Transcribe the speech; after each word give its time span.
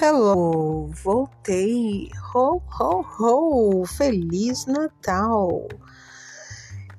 Hello, 0.00 0.92
voltei. 1.02 2.08
Ho, 2.32 2.62
ho, 2.78 3.04
ho! 3.18 3.84
Feliz 3.84 4.64
Natal! 4.64 5.66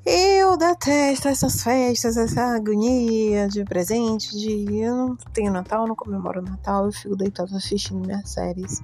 Eu 0.05 0.57
detesto 0.57 1.29
essas 1.29 1.63
festas, 1.63 2.17
essa 2.17 2.55
agonia 2.57 3.47
de 3.47 3.63
presente, 3.63 4.38
de 4.38 4.79
eu 4.79 4.97
não 4.97 5.15
tenho 5.31 5.49
Natal, 5.49 5.88
não 5.88 5.96
comemoro 5.96 6.42
Natal, 6.42 6.88
eu 6.88 6.92
fico 6.92 7.15
deitado 7.15 7.56
assistindo 7.56 8.06
minhas 8.06 8.29
séries. 8.29 8.81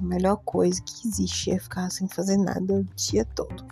A 0.00 0.02
melhor 0.02 0.36
coisa 0.42 0.80
que 0.80 1.06
existe 1.06 1.50
é 1.50 1.58
ficar 1.58 1.90
sem 1.90 2.08
fazer 2.08 2.38
nada 2.38 2.76
o 2.76 2.84
dia 2.96 3.26
todo. 3.26 3.62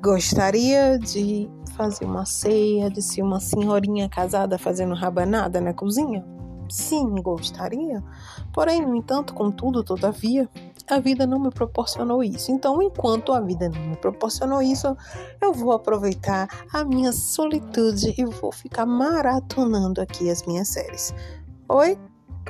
Gostaria 0.00 0.96
de 0.96 1.50
fazer 1.76 2.04
uma 2.04 2.24
ceia, 2.24 2.88
de 2.88 3.02
ser 3.02 3.22
uma 3.22 3.40
senhorinha 3.40 4.08
casada 4.08 4.56
fazendo 4.58 4.94
rabanada 4.94 5.60
na 5.60 5.74
cozinha? 5.74 6.24
Sim, 6.68 7.14
gostaria. 7.22 8.02
Porém, 8.52 8.80
no 8.80 8.94
entanto, 8.94 9.34
contudo, 9.34 9.82
todavia, 9.82 10.48
a 10.88 10.98
vida 10.98 11.26
não 11.26 11.38
me 11.38 11.50
proporcionou 11.50 12.22
isso. 12.22 12.50
Então, 12.50 12.82
enquanto 12.82 13.32
a 13.32 13.40
vida 13.40 13.68
não 13.68 13.80
me 13.88 13.96
proporcionou 13.96 14.60
isso, 14.60 14.96
eu 15.40 15.52
vou 15.52 15.72
aproveitar 15.72 16.48
a 16.72 16.84
minha 16.84 17.12
solitude 17.12 18.14
e 18.16 18.24
vou 18.24 18.52
ficar 18.52 18.86
maratonando 18.86 20.00
aqui 20.00 20.30
as 20.30 20.44
minhas 20.44 20.68
séries. 20.68 21.14
Oi? 21.68 21.98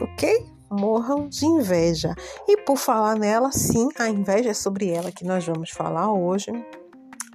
Ok? 0.00 0.46
Morram 0.70 1.28
de 1.28 1.44
inveja. 1.44 2.14
E 2.48 2.56
por 2.58 2.76
falar 2.76 3.16
nela, 3.16 3.52
sim, 3.52 3.88
a 3.98 4.08
inveja 4.08 4.50
é 4.50 4.54
sobre 4.54 4.88
ela 4.88 5.12
que 5.12 5.24
nós 5.24 5.44
vamos 5.44 5.70
falar 5.70 6.12
hoje. 6.12 6.50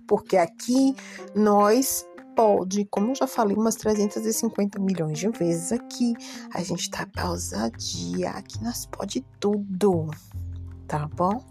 Porque 0.08 0.38
aqui 0.38 0.96
nós 1.36 2.08
pode, 2.38 2.86
como 2.86 3.10
eu 3.10 3.16
já 3.16 3.26
falei 3.26 3.58
umas 3.58 3.76
350 3.76 4.80
milhões 4.80 5.18
de 5.18 5.28
vezes 5.30 5.72
aqui, 5.72 6.14
a 6.54 6.62
gente 6.62 6.88
tá 6.92 7.04
pra 7.08 7.32
ousadia, 7.32 8.30
aqui 8.30 8.64
nós 8.64 8.86
pode 8.86 9.26
tudo, 9.40 10.12
tá 10.88 11.10
bom? 11.16 11.44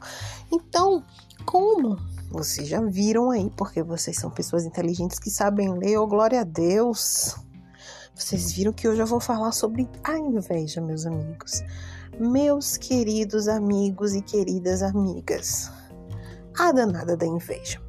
Então, 0.52 1.02
como 1.44 1.98
vocês 2.30 2.68
já 2.68 2.80
viram 2.80 3.32
aí, 3.32 3.50
porque 3.56 3.82
vocês 3.82 4.16
são 4.16 4.30
pessoas 4.30 4.64
inteligentes 4.64 5.18
que 5.18 5.28
sabem 5.28 5.76
ler, 5.76 5.98
oh 5.98 6.06
glória 6.06 6.42
a 6.42 6.44
Deus! 6.44 7.34
Vocês 8.14 8.52
viram 8.52 8.72
que 8.72 8.88
hoje 8.88 9.02
eu 9.02 9.06
vou 9.06 9.20
falar 9.20 9.50
sobre 9.50 9.88
a 10.04 10.16
inveja, 10.16 10.80
meus 10.80 11.04
amigos. 11.04 11.62
Meus 12.18 12.76
queridos 12.76 13.48
amigos 13.48 14.14
e 14.14 14.22
queridas 14.22 14.82
amigas. 14.82 15.70
A 16.56 16.70
danada 16.70 17.16
da 17.16 17.26
inveja. 17.26 17.85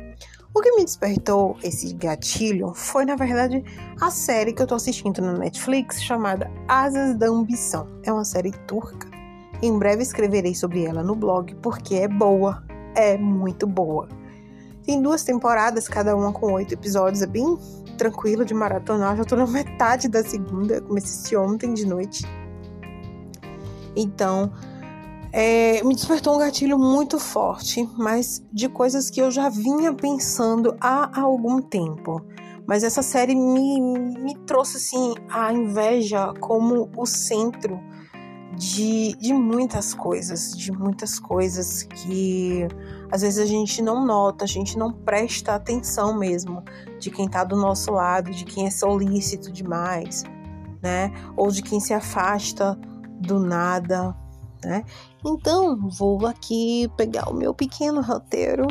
O 0.58 0.60
que 0.60 0.72
me 0.72 0.84
despertou 0.84 1.56
esse 1.64 1.94
gatilho 1.94 2.74
foi, 2.74 3.06
na 3.06 3.16
verdade, 3.16 3.64
a 4.02 4.10
série 4.10 4.52
que 4.52 4.60
eu 4.60 4.66
tô 4.66 4.74
assistindo 4.74 5.22
na 5.22 5.34
Netflix 5.34 6.02
chamada 6.02 6.50
Asas 6.68 7.16
da 7.16 7.28
Ambição. 7.28 7.88
É 8.02 8.12
uma 8.12 8.26
série 8.26 8.52
turca. 8.66 9.08
Em 9.62 9.78
breve 9.78 10.02
escreverei 10.02 10.56
sobre 10.56 10.84
ela 10.84 11.04
no 11.04 11.14
blog 11.14 11.54
porque 11.62 11.94
é 11.94 12.08
boa, 12.08 12.64
é 12.96 13.20
muito 13.20 13.68
boa. 13.68 14.10
Tem 14.84 15.00
duas 15.00 15.24
temporadas, 15.24 15.88
cada 15.88 16.16
uma 16.16 16.34
com 16.34 16.54
oito 16.54 16.74
episódios, 16.74 17.22
é 17.22 17.28
bem 17.28 17.56
tranquilo 17.96 18.44
de 18.44 18.56
maratonar. 18.56 19.16
Já 19.16 19.26
tô 19.26 19.36
na 19.36 19.46
metade 19.46 20.08
da 20.08 20.24
segunda, 20.24 20.82
comecei 20.82 21.08
a 21.08 21.14
assistir 21.14 21.38
ontem 21.38 21.72
de 21.76 21.86
noite. 21.86 22.26
Então, 23.96 24.52
é, 25.32 25.84
me 25.84 25.94
despertou 25.94 26.36
um 26.36 26.40
gatilho 26.40 26.78
muito 26.78 27.20
forte, 27.20 27.88
mas 27.98 28.44
de 28.52 28.70
coisas 28.70 29.10
que 29.10 29.22
eu 29.22 29.30
já 29.30 29.50
vinha 29.50 29.94
pensando 29.94 30.76
há 30.80 31.20
algum 31.20 31.62
tempo. 31.62 32.22
Mas 32.68 32.84
essa 32.84 33.02
série 33.02 33.34
me, 33.34 33.80
me 33.80 34.36
trouxe 34.46 34.78
assim 34.78 35.14
a 35.30 35.54
inveja 35.54 36.34
como 36.40 36.90
o 36.98 37.06
centro 37.06 37.80
de, 38.58 39.16
de 39.18 39.34
muitas 39.34 39.94
coisas, 39.94 40.52
de 40.52 40.72
muitas 40.72 41.20
coisas 41.20 41.84
que 41.84 42.68
às 43.12 43.22
vezes 43.22 43.40
a 43.40 43.46
gente 43.46 43.82
não 43.82 44.06
nota, 44.06 44.44
a 44.44 44.48
gente 44.48 44.78
não 44.78 44.92
presta 44.92 45.56
atenção 45.56 46.18
mesmo 46.18 46.64
de 47.00 47.10
quem 47.12 47.30
tá 47.30 47.44
do 47.44 47.56
nosso 47.56 47.92
lado, 47.92 48.32
de 48.32 48.44
quem 48.44 48.66
é 48.66 48.72
solícito 48.72 49.52
demais, 49.52 50.24
né? 50.82 51.14
Ou 51.38 51.50
de 51.50 51.62
quem 51.62 51.80
se 51.80 51.94
afasta 51.94 52.78
do 53.22 53.40
nada, 53.40 54.16
né? 54.66 54.84
Então, 55.28 55.90
vou 55.90 56.26
aqui 56.26 56.90
pegar 56.96 57.30
o 57.30 57.34
meu 57.34 57.54
pequeno 57.54 58.02
roteiro 58.02 58.66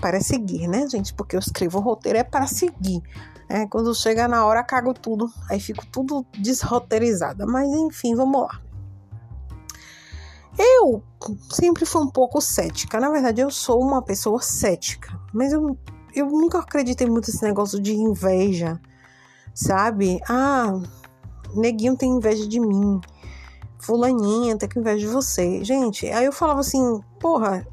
para 0.00 0.20
seguir, 0.20 0.66
né, 0.66 0.88
gente? 0.88 1.14
Porque 1.14 1.36
eu 1.36 1.40
escrevo 1.40 1.78
o 1.78 1.80
roteiro 1.80 2.18
é 2.18 2.24
para 2.24 2.48
seguir. 2.48 3.00
É, 3.48 3.68
quando 3.68 3.94
chega 3.94 4.26
na 4.26 4.44
hora, 4.44 4.64
cago 4.64 4.92
tudo, 4.92 5.30
aí 5.48 5.60
fico 5.60 5.86
tudo 5.86 6.26
desroteirizada. 6.36 7.46
Mas 7.46 7.68
enfim, 7.68 8.16
vamos 8.16 8.40
lá. 8.40 8.60
Eu 10.58 11.04
sempre 11.52 11.86
fui 11.86 12.02
um 12.02 12.10
pouco 12.10 12.40
cética. 12.40 12.98
Na 12.98 13.08
verdade, 13.08 13.40
eu 13.40 13.50
sou 13.50 13.80
uma 13.80 14.02
pessoa 14.02 14.42
cética. 14.42 15.16
Mas 15.32 15.52
eu, 15.52 15.78
eu 16.12 16.26
nunca 16.26 16.58
acreditei 16.58 17.06
muito 17.06 17.30
nesse 17.30 17.44
negócio 17.44 17.80
de 17.80 17.94
inveja, 17.94 18.80
sabe? 19.54 20.18
Ah, 20.28 20.80
neguinho 21.54 21.96
tem 21.96 22.10
inveja 22.10 22.48
de 22.48 22.58
mim 22.58 23.00
fulaninha 23.86 24.58
tá 24.58 24.66
com 24.68 24.80
inveja 24.80 25.06
de 25.06 25.12
você. 25.12 25.64
Gente, 25.64 26.06
aí 26.08 26.24
eu 26.24 26.32
falava 26.32 26.60
assim, 26.60 27.00
porra, 27.20 27.64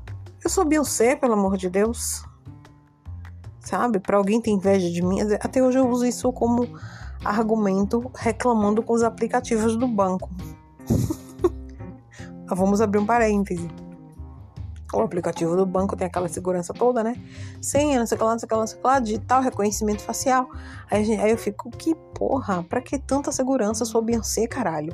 eu 0.44 0.50
sou 0.50 0.64
Beyoncé, 0.64 1.16
pelo 1.16 1.34
amor 1.34 1.58
de 1.58 1.70
Deus. 1.70 2.24
Sabe? 3.60 4.00
Para 4.00 4.18
alguém 4.18 4.40
ter 4.40 4.52
inveja 4.52 4.92
de 4.92 5.02
mim, 5.02 5.22
até 5.22 5.64
hoje 5.64 5.80
eu 5.80 5.90
uso 5.90 6.06
isso 6.06 6.32
como 6.32 6.68
argumento 7.26 8.12
reclamando 8.14 8.84
com 8.84 8.94
os 8.94 9.02
aplicativos 9.02 9.76
do 9.76 9.88
banco. 9.88 10.30
Vamos 12.48 12.82
abrir 12.82 13.00
um 13.00 13.06
parêntese. 13.06 13.68
O 14.94 15.02
aplicativo 15.02 15.56
do 15.56 15.66
banco 15.66 15.96
tem 15.96 16.06
aquela 16.06 16.28
segurança 16.28 16.72
toda, 16.72 17.04
né? 17.04 17.16
Senha, 17.60 17.98
não 17.98 18.06
sei 18.06 18.16
o 18.16 18.20
que 18.20 18.24
lá, 18.26 18.32
não 18.34 18.38
sei 18.40 18.46
o 18.46 18.50
que 18.50 18.54
lá, 18.54 18.60
não 18.60 18.68
sei 18.68 18.78
o 18.78 18.82
que 18.82 18.88
lá, 18.88 19.00
digital, 19.00 19.42
reconhecimento 19.42 20.04
facial. 20.04 20.48
Aí, 20.92 21.16
aí 21.16 21.32
eu 21.32 21.38
fico, 21.38 21.72
que 21.72 21.96
porra, 22.14 22.62
pra 22.62 22.80
que 22.80 23.00
tanta 23.00 23.32
segurança? 23.32 23.86
Sou 23.86 24.04
Beyoncé, 24.04 24.46
caralho. 24.46 24.94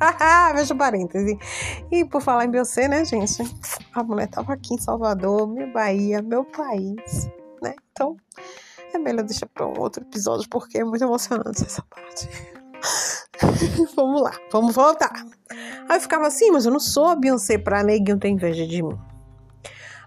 Veja 0.54 0.74
o 0.74 0.78
parêntese. 0.78 1.38
E 1.90 2.04
por 2.04 2.20
falar 2.20 2.44
em 2.44 2.50
Beyoncé, 2.50 2.88
né, 2.88 3.04
gente? 3.04 3.42
A 3.94 4.02
mulher 4.02 4.28
tava 4.28 4.52
aqui 4.52 4.74
em 4.74 4.78
Salvador, 4.78 5.46
minha 5.48 5.66
Bahia, 5.66 6.22
meu 6.22 6.44
país, 6.44 7.28
né? 7.62 7.74
Então, 7.92 8.16
é 8.92 8.98
melhor 8.98 9.24
deixar 9.24 9.46
para 9.46 9.66
um 9.66 9.78
outro 9.78 10.02
episódio, 10.02 10.48
porque 10.48 10.78
é 10.78 10.84
muito 10.84 11.02
emocionante 11.02 11.64
essa 11.64 11.82
parte. 11.82 12.28
vamos 13.96 14.22
lá, 14.22 14.32
vamos 14.50 14.74
voltar. 14.74 15.12
Aí 15.88 15.96
eu 15.96 16.00
ficava 16.00 16.26
assim, 16.26 16.50
mas 16.50 16.66
eu 16.66 16.72
não 16.72 16.80
sou 16.80 17.06
a 17.06 17.16
Beyoncé 17.16 17.58
pra 17.58 17.82
neguinho 17.82 18.18
ter 18.18 18.28
inveja 18.28 18.66
de 18.66 18.82
mim. 18.82 18.98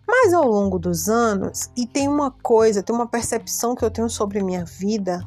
Mas 0.08 0.34
ao 0.34 0.48
longo 0.48 0.80
dos 0.80 1.08
anos, 1.08 1.70
e 1.78 1.86
tem 1.86 2.08
uma 2.08 2.32
coisa, 2.32 2.82
tem 2.82 2.96
uma 2.96 3.08
percepção 3.08 3.76
que 3.76 3.86
eu 3.86 3.92
tenho 3.92 4.10
sobre 4.10 4.42
minha 4.42 4.66
vida 4.66 5.24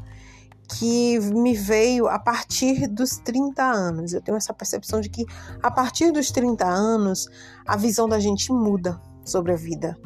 que 0.68 1.18
me 1.18 1.54
veio 1.54 2.08
a 2.08 2.18
partir 2.18 2.86
dos 2.86 3.18
30 3.18 3.62
anos. 3.62 4.12
Eu 4.12 4.22
tenho 4.22 4.36
essa 4.36 4.54
percepção 4.54 5.00
de 5.00 5.08
que 5.08 5.24
a 5.62 5.70
partir 5.70 6.10
dos 6.10 6.30
30 6.30 6.66
anos 6.66 7.28
a 7.66 7.76
visão 7.76 8.08
da 8.08 8.18
gente 8.18 8.52
muda 8.52 9.00
sobre 9.24 9.52
a 9.52 9.56
vida. 9.56 9.96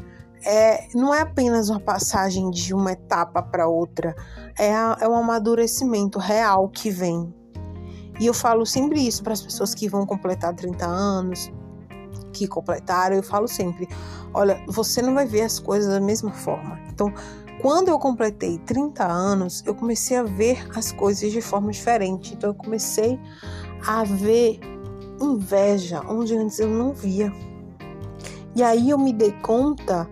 É, 0.44 0.86
não 0.94 1.12
é 1.12 1.22
apenas 1.22 1.70
uma 1.70 1.80
passagem 1.80 2.50
de 2.50 2.72
uma 2.72 2.92
etapa 2.92 3.42
para 3.42 3.66
outra, 3.66 4.14
é, 4.56 4.72
a, 4.72 4.96
é 5.00 5.08
um 5.08 5.16
amadurecimento 5.16 6.18
real 6.18 6.68
que 6.68 6.90
vem. 6.90 7.34
E 8.20 8.26
eu 8.26 8.34
falo 8.34 8.64
sempre 8.64 9.04
isso 9.04 9.22
para 9.22 9.32
as 9.32 9.42
pessoas 9.42 9.74
que 9.74 9.88
vão 9.88 10.06
completar 10.06 10.54
30 10.54 10.86
anos, 10.86 11.52
que 12.32 12.46
completaram, 12.46 13.16
eu 13.16 13.22
falo 13.22 13.48
sempre: 13.48 13.88
olha, 14.32 14.62
você 14.68 15.02
não 15.02 15.14
vai 15.14 15.26
ver 15.26 15.42
as 15.42 15.58
coisas 15.58 15.92
da 15.92 16.00
mesma 16.00 16.32
forma. 16.32 16.78
Então, 16.88 17.12
quando 17.66 17.88
eu 17.88 17.98
completei 17.98 18.58
30 18.58 19.04
anos, 19.04 19.64
eu 19.66 19.74
comecei 19.74 20.16
a 20.16 20.22
ver 20.22 20.68
as 20.76 20.92
coisas 20.92 21.32
de 21.32 21.40
forma 21.40 21.72
diferente. 21.72 22.34
Então 22.34 22.50
eu 22.50 22.54
comecei 22.54 23.18
a 23.84 24.04
ver 24.04 24.60
inveja 25.20 26.00
onde 26.08 26.36
antes 26.36 26.60
eu 26.60 26.68
não 26.68 26.92
via. 26.92 27.32
E 28.54 28.62
aí 28.62 28.90
eu 28.90 28.96
me 28.96 29.12
dei 29.12 29.32
conta 29.42 30.08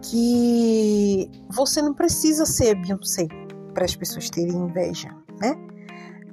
que 0.00 1.30
você 1.50 1.82
não 1.82 1.92
precisa 1.92 2.46
ser 2.46 2.74
Beyoncé 2.76 3.28
para 3.74 3.84
as 3.84 3.94
pessoas 3.94 4.30
terem 4.30 4.56
inveja, 4.56 5.14
né? 5.38 5.54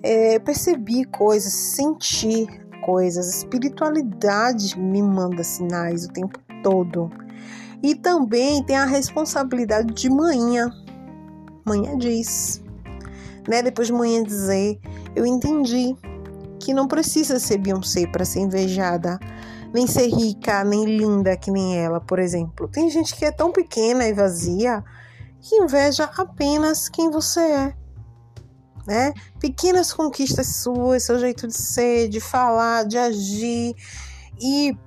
É, 0.01 0.39
percebi 0.39 1.03
coisas, 1.03 1.51
senti 1.51 2.47
coisas, 2.85 3.27
a 3.27 3.37
espiritualidade 3.39 4.79
me 4.79 5.01
manda 5.01 5.43
sinais 5.43 6.05
o 6.05 6.13
tempo 6.13 6.39
todo. 6.63 7.09
E 7.83 7.95
também 7.95 8.63
tem 8.63 8.75
a 8.75 8.85
responsabilidade 8.85 9.93
de 9.93 10.09
manhã. 10.09 10.71
Manhã 11.65 11.97
diz, 11.97 12.61
né? 13.47 13.61
Depois 13.61 13.87
de 13.87 13.93
manhã 13.93 14.23
dizer, 14.23 14.79
eu 15.15 15.25
entendi 15.25 15.95
que 16.59 16.73
não 16.73 16.87
precisa 16.87 17.39
ser 17.39 17.59
Beyoncé 17.59 18.07
para 18.07 18.25
ser 18.25 18.39
invejada, 18.39 19.19
nem 19.73 19.85
ser 19.85 20.07
rica, 20.07 20.63
nem 20.63 20.85
linda 20.85 21.37
que 21.37 21.51
nem 21.51 21.77
ela, 21.77 21.99
por 22.01 22.19
exemplo. 22.19 22.67
Tem 22.67 22.89
gente 22.89 23.15
que 23.15 23.25
é 23.25 23.31
tão 23.31 23.51
pequena 23.51 24.05
e 24.07 24.13
vazia 24.13 24.83
que 25.39 25.55
inveja 25.55 26.09
apenas 26.17 26.89
quem 26.89 27.09
você 27.09 27.39
é. 27.39 27.73
Né? 28.85 29.13
Pequenas 29.39 29.93
conquistas 29.93 30.47
suas, 30.57 31.03
seu 31.03 31.19
jeito 31.19 31.47
de 31.47 31.53
ser, 31.53 32.07
de 32.07 32.19
falar, 32.19 32.85
de 32.85 32.97
agir, 32.97 33.75
E 34.39 34.77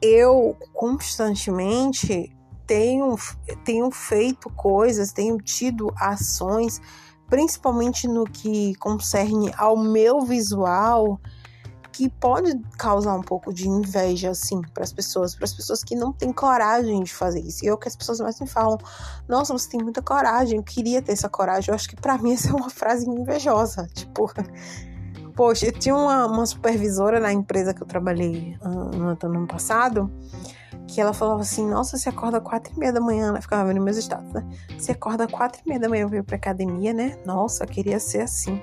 eu 0.00 0.56
constantemente 0.72 2.34
tenho, 2.66 3.16
tenho 3.64 3.90
feito 3.90 4.50
coisas, 4.50 5.12
tenho 5.12 5.38
tido 5.38 5.92
ações, 5.96 6.80
principalmente 7.28 8.06
no 8.06 8.24
que 8.24 8.74
concerne 8.76 9.52
ao 9.56 9.76
meu 9.76 10.20
visual, 10.20 11.18
que 11.98 12.08
pode 12.08 12.56
causar 12.78 13.14
um 13.14 13.22
pouco 13.22 13.52
de 13.52 13.68
inveja, 13.68 14.30
assim, 14.30 14.60
para 14.72 14.84
as 14.84 14.92
pessoas, 14.92 15.34
para 15.34 15.44
as 15.46 15.52
pessoas 15.52 15.82
que 15.82 15.96
não 15.96 16.12
têm 16.12 16.32
coragem 16.32 17.02
de 17.02 17.12
fazer 17.12 17.40
isso. 17.40 17.64
E 17.64 17.68
é 17.68 17.72
o 17.72 17.76
que 17.76 17.88
as 17.88 17.96
pessoas 17.96 18.20
mais 18.20 18.38
me 18.40 18.46
falam: 18.46 18.78
Nossa, 19.26 19.52
você 19.52 19.70
tem 19.70 19.82
muita 19.82 20.00
coragem, 20.00 20.58
eu 20.58 20.62
queria 20.62 21.02
ter 21.02 21.12
essa 21.12 21.28
coragem. 21.28 21.70
Eu 21.70 21.74
acho 21.74 21.88
que 21.88 21.96
para 21.96 22.16
mim 22.18 22.34
essa 22.34 22.50
é 22.50 22.52
uma 22.52 22.70
frase 22.70 23.08
invejosa. 23.10 23.88
Tipo, 23.92 24.32
poxa, 25.38 25.66
eu 25.66 25.72
tinha 25.72 25.94
uma, 25.94 26.26
uma 26.26 26.44
supervisora 26.44 27.20
na 27.20 27.32
empresa 27.32 27.72
que 27.72 27.80
eu 27.80 27.86
trabalhei 27.86 28.58
uh, 28.60 28.96
no 28.96 29.38
ano 29.38 29.46
passado 29.46 30.12
que 30.88 31.00
ela 31.00 31.12
falava 31.12 31.42
assim, 31.42 31.68
nossa, 31.68 31.96
você 31.96 32.08
acorda 32.08 32.40
quatro 32.40 32.72
e 32.74 32.78
meia 32.78 32.92
da 32.92 33.00
manhã, 33.00 33.28
ela 33.28 33.40
ficava 33.40 33.68
vendo 33.68 33.80
meus 33.80 33.98
status, 33.98 34.32
né? 34.32 34.44
Você 34.76 34.92
acorda 34.92 35.28
quatro 35.28 35.60
e 35.64 35.68
meia 35.68 35.78
da 35.78 35.88
manhã, 35.88 36.02
eu 36.02 36.08
venho 36.08 36.24
pra 36.24 36.36
academia, 36.36 36.94
né? 36.94 37.18
Nossa, 37.26 37.66
queria 37.66 38.00
ser 38.00 38.22
assim. 38.22 38.60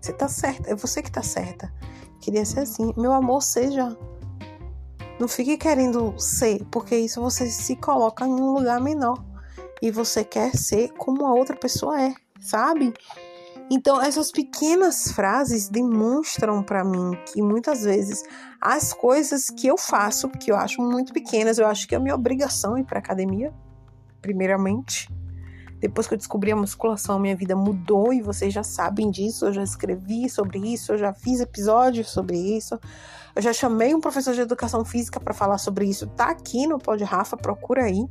Você 0.00 0.12
tá 0.12 0.28
certa, 0.28 0.70
é 0.70 0.74
você 0.74 1.00
que 1.00 1.10
tá 1.10 1.22
certa. 1.22 1.72
Queria 2.20 2.44
ser 2.44 2.60
assim. 2.60 2.92
Meu 2.96 3.12
amor, 3.12 3.40
seja. 3.40 3.96
Não 5.18 5.28
fique 5.28 5.56
querendo 5.56 6.12
ser, 6.18 6.64
porque 6.72 6.96
isso 6.96 7.20
você 7.22 7.46
se 7.46 7.76
coloca 7.76 8.26
em 8.26 8.32
um 8.32 8.52
lugar 8.52 8.80
menor. 8.80 9.24
E 9.80 9.92
você 9.92 10.24
quer 10.24 10.56
ser 10.56 10.92
como 10.94 11.24
a 11.24 11.32
outra 11.32 11.56
pessoa 11.56 12.02
é, 12.02 12.12
sabe? 12.40 12.92
Então, 13.68 14.00
essas 14.00 14.30
pequenas 14.30 15.10
frases 15.10 15.68
demonstram 15.68 16.62
para 16.62 16.84
mim 16.84 17.18
que 17.26 17.42
muitas 17.42 17.82
vezes 17.82 18.22
as 18.60 18.92
coisas 18.92 19.46
que 19.46 19.66
eu 19.66 19.76
faço, 19.76 20.28
que 20.28 20.52
eu 20.52 20.56
acho 20.56 20.80
muito 20.80 21.12
pequenas, 21.12 21.58
eu 21.58 21.66
acho 21.66 21.88
que 21.88 21.94
é 21.94 21.98
a 21.98 22.00
minha 22.00 22.14
obrigação 22.14 22.78
ir 22.78 22.84
para 22.84 23.00
academia, 23.00 23.52
primeiramente. 24.22 25.08
Depois 25.80 26.06
que 26.06 26.14
eu 26.14 26.18
descobri 26.18 26.52
a 26.52 26.56
musculação, 26.56 27.18
minha 27.18 27.36
vida 27.36 27.56
mudou 27.56 28.12
e 28.12 28.22
vocês 28.22 28.54
já 28.54 28.62
sabem 28.62 29.10
disso. 29.10 29.46
Eu 29.46 29.52
já 29.52 29.62
escrevi 29.62 30.30
sobre 30.30 30.58
isso, 30.58 30.92
eu 30.92 30.98
já 30.98 31.12
fiz 31.12 31.40
episódios 31.40 32.10
sobre 32.10 32.38
isso. 32.38 32.78
Eu 33.34 33.42
já 33.42 33.52
chamei 33.52 33.94
um 33.94 34.00
professor 34.00 34.32
de 34.32 34.40
educação 34.40 34.84
física 34.84 35.18
para 35.18 35.34
falar 35.34 35.58
sobre 35.58 35.86
isso. 35.86 36.06
Tá 36.06 36.30
aqui 36.30 36.66
no 36.68 36.78
Pod 36.78 37.02
Rafa, 37.02 37.36
procura 37.36 37.84
aí 37.84 38.06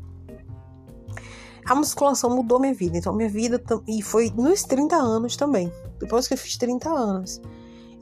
a 1.68 1.74
musculação 1.74 2.30
mudou 2.30 2.60
minha 2.60 2.74
vida. 2.74 2.98
Então, 2.98 3.14
minha 3.14 3.30
vida. 3.30 3.62
E 3.88 4.02
foi 4.02 4.32
nos 4.36 4.64
30 4.64 4.96
anos 4.96 5.36
também. 5.36 5.72
Depois 6.00 6.28
que 6.28 6.36
eu 6.36 6.38
fiz 6.38 6.58
30 6.58 6.90
anos. 6.90 7.42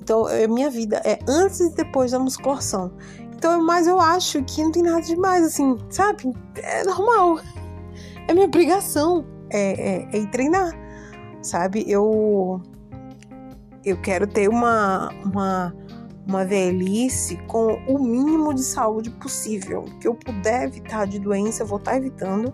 Então, 0.02 0.28
é, 0.28 0.48
minha 0.48 0.70
vida 0.70 1.02
é 1.06 1.18
antes 1.28 1.62
e 1.62 1.70
depois 1.74 2.12
da 2.12 2.20
musculação. 2.20 2.92
Então, 3.34 3.64
mas 3.64 3.88
eu 3.88 4.00
acho 4.00 4.44
que 4.44 4.62
não 4.62 4.72
tem 4.72 4.84
nada 4.84 5.02
demais, 5.02 5.46
assim, 5.46 5.78
sabe? 5.90 6.34
É 6.56 6.84
normal. 6.84 7.40
É 8.28 8.34
minha 8.34 8.46
obrigação. 8.46 9.26
É, 9.50 10.08
é, 10.08 10.10
é 10.12 10.18
ir 10.20 10.30
treinar, 10.30 10.72
sabe? 11.42 11.86
Eu. 11.88 12.62
Eu 13.86 14.00
quero 14.02 14.26
ter 14.26 14.48
uma, 14.48 15.10
uma, 15.26 15.76
uma 16.26 16.46
velhice 16.46 17.36
com 17.48 17.74
o 17.86 18.00
mínimo 18.00 18.54
de 18.54 18.64
saúde 18.64 19.10
possível. 19.10 19.84
Que 20.00 20.08
eu 20.08 20.16
puder 20.16 20.64
evitar 20.64 21.06
de 21.06 21.20
doença, 21.20 21.64
eu 21.64 21.68
vou 21.68 21.78
estar 21.78 21.92
tá 21.92 21.98
evitando 21.98 22.54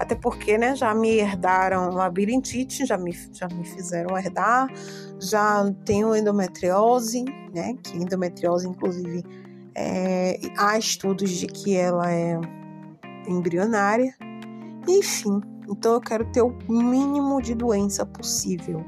até 0.00 0.14
porque, 0.14 0.56
né, 0.56 0.74
já 0.74 0.94
me 0.94 1.18
herdaram 1.18 1.90
labirintite, 1.90 2.86
já 2.86 2.96
me, 2.96 3.12
já 3.32 3.46
me 3.48 3.62
fizeram 3.66 4.16
herdar, 4.16 4.66
já 5.20 5.70
tenho 5.84 6.16
endometriose, 6.16 7.22
né, 7.54 7.76
que 7.82 7.98
endometriose, 7.98 8.66
inclusive, 8.66 9.22
é, 9.74 10.40
há 10.56 10.78
estudos 10.78 11.30
de 11.32 11.46
que 11.46 11.76
ela 11.76 12.10
é 12.10 12.40
embrionária. 13.28 14.14
Enfim, 14.88 15.38
então 15.68 15.92
eu 15.92 16.00
quero 16.00 16.24
ter 16.32 16.40
o 16.40 16.56
mínimo 16.66 17.42
de 17.42 17.54
doença 17.54 18.06
possível. 18.06 18.82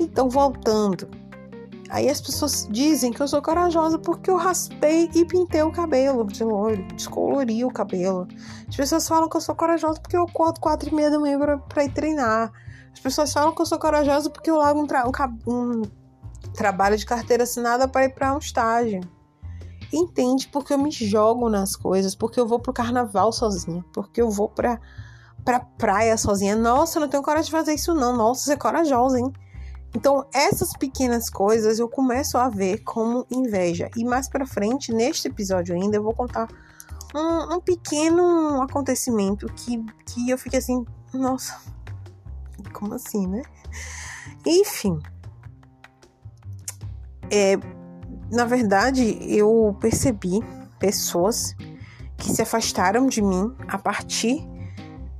Então, 0.00 0.30
voltando, 0.30 1.06
Aí 1.88 2.08
as 2.08 2.20
pessoas 2.20 2.66
dizem 2.70 3.12
que 3.12 3.20
eu 3.20 3.28
sou 3.28 3.40
corajosa 3.40 3.98
porque 3.98 4.30
eu 4.30 4.36
raspei 4.36 5.08
e 5.14 5.24
pintei 5.24 5.62
o 5.62 5.70
cabelo 5.70 6.24
de 6.26 6.42
loiro, 6.42 6.82
descolori 6.94 7.64
o 7.64 7.70
cabelo. 7.70 8.26
As 8.68 8.76
pessoas 8.76 9.06
falam 9.06 9.28
que 9.28 9.36
eu 9.36 9.40
sou 9.40 9.54
corajosa 9.54 10.00
porque 10.00 10.16
eu 10.16 10.24
acordo 10.24 10.60
quatro 10.60 10.88
e 10.88 10.94
meia 10.94 11.10
da 11.10 11.18
manhã 11.18 11.38
pra, 11.68 11.84
ir 11.84 11.92
treinar. 11.92 12.52
As 12.92 12.98
pessoas 12.98 13.32
falam 13.32 13.54
que 13.54 13.60
eu 13.60 13.66
sou 13.66 13.78
corajosa 13.78 14.30
porque 14.30 14.50
eu 14.50 14.56
largo 14.56 14.80
um, 14.80 14.86
tra 14.86 15.06
um, 15.06 15.12
um 15.46 15.82
trabalho 16.54 16.96
de 16.96 17.06
carteira 17.06 17.44
assinada 17.44 17.86
para 17.86 18.06
ir 18.06 18.14
para 18.14 18.34
um 18.34 18.38
estágio. 18.38 19.00
Entende? 19.92 20.48
Porque 20.48 20.72
eu 20.72 20.78
me 20.78 20.90
jogo 20.90 21.48
nas 21.48 21.76
coisas, 21.76 22.14
porque 22.14 22.40
eu 22.40 22.46
vou 22.46 22.58
pro 22.58 22.72
carnaval 22.72 23.30
sozinha, 23.32 23.84
porque 23.92 24.20
eu 24.20 24.28
vou 24.28 24.48
pra, 24.48 24.80
pra 25.44 25.60
praia 25.60 26.16
sozinha. 26.16 26.56
Nossa, 26.56 26.98
eu 26.98 27.02
não 27.02 27.08
tenho 27.08 27.22
coragem 27.22 27.46
de 27.46 27.52
fazer 27.52 27.74
isso 27.74 27.94
não. 27.94 28.16
Nossa, 28.16 28.42
você 28.42 28.52
é 28.54 28.56
corajosa, 28.56 29.20
hein? 29.20 29.32
Então, 29.94 30.26
essas 30.32 30.72
pequenas 30.76 31.30
coisas 31.30 31.78
eu 31.78 31.88
começo 31.88 32.36
a 32.36 32.48
ver 32.48 32.82
como 32.82 33.26
inveja. 33.30 33.90
E 33.96 34.04
mais 34.04 34.28
para 34.28 34.46
frente, 34.46 34.92
neste 34.92 35.28
episódio 35.28 35.74
ainda, 35.74 35.96
eu 35.96 36.02
vou 36.02 36.14
contar 36.14 36.48
um, 37.14 37.54
um, 37.54 37.60
pequeno 37.60 38.60
acontecimento 38.60 39.46
que, 39.54 39.82
que 40.06 40.28
eu 40.28 40.36
fiquei 40.36 40.58
assim, 40.58 40.84
nossa, 41.14 41.58
como 42.72 42.94
assim, 42.94 43.26
né? 43.26 43.42
Enfim. 44.44 44.98
É, 47.30 47.56
na 48.30 48.44
verdade, 48.44 49.18
eu 49.22 49.76
percebi 49.80 50.40
pessoas 50.78 51.54
que 52.16 52.30
se 52.30 52.42
afastaram 52.42 53.06
de 53.06 53.22
mim 53.22 53.54
a 53.68 53.78
partir 53.78 54.46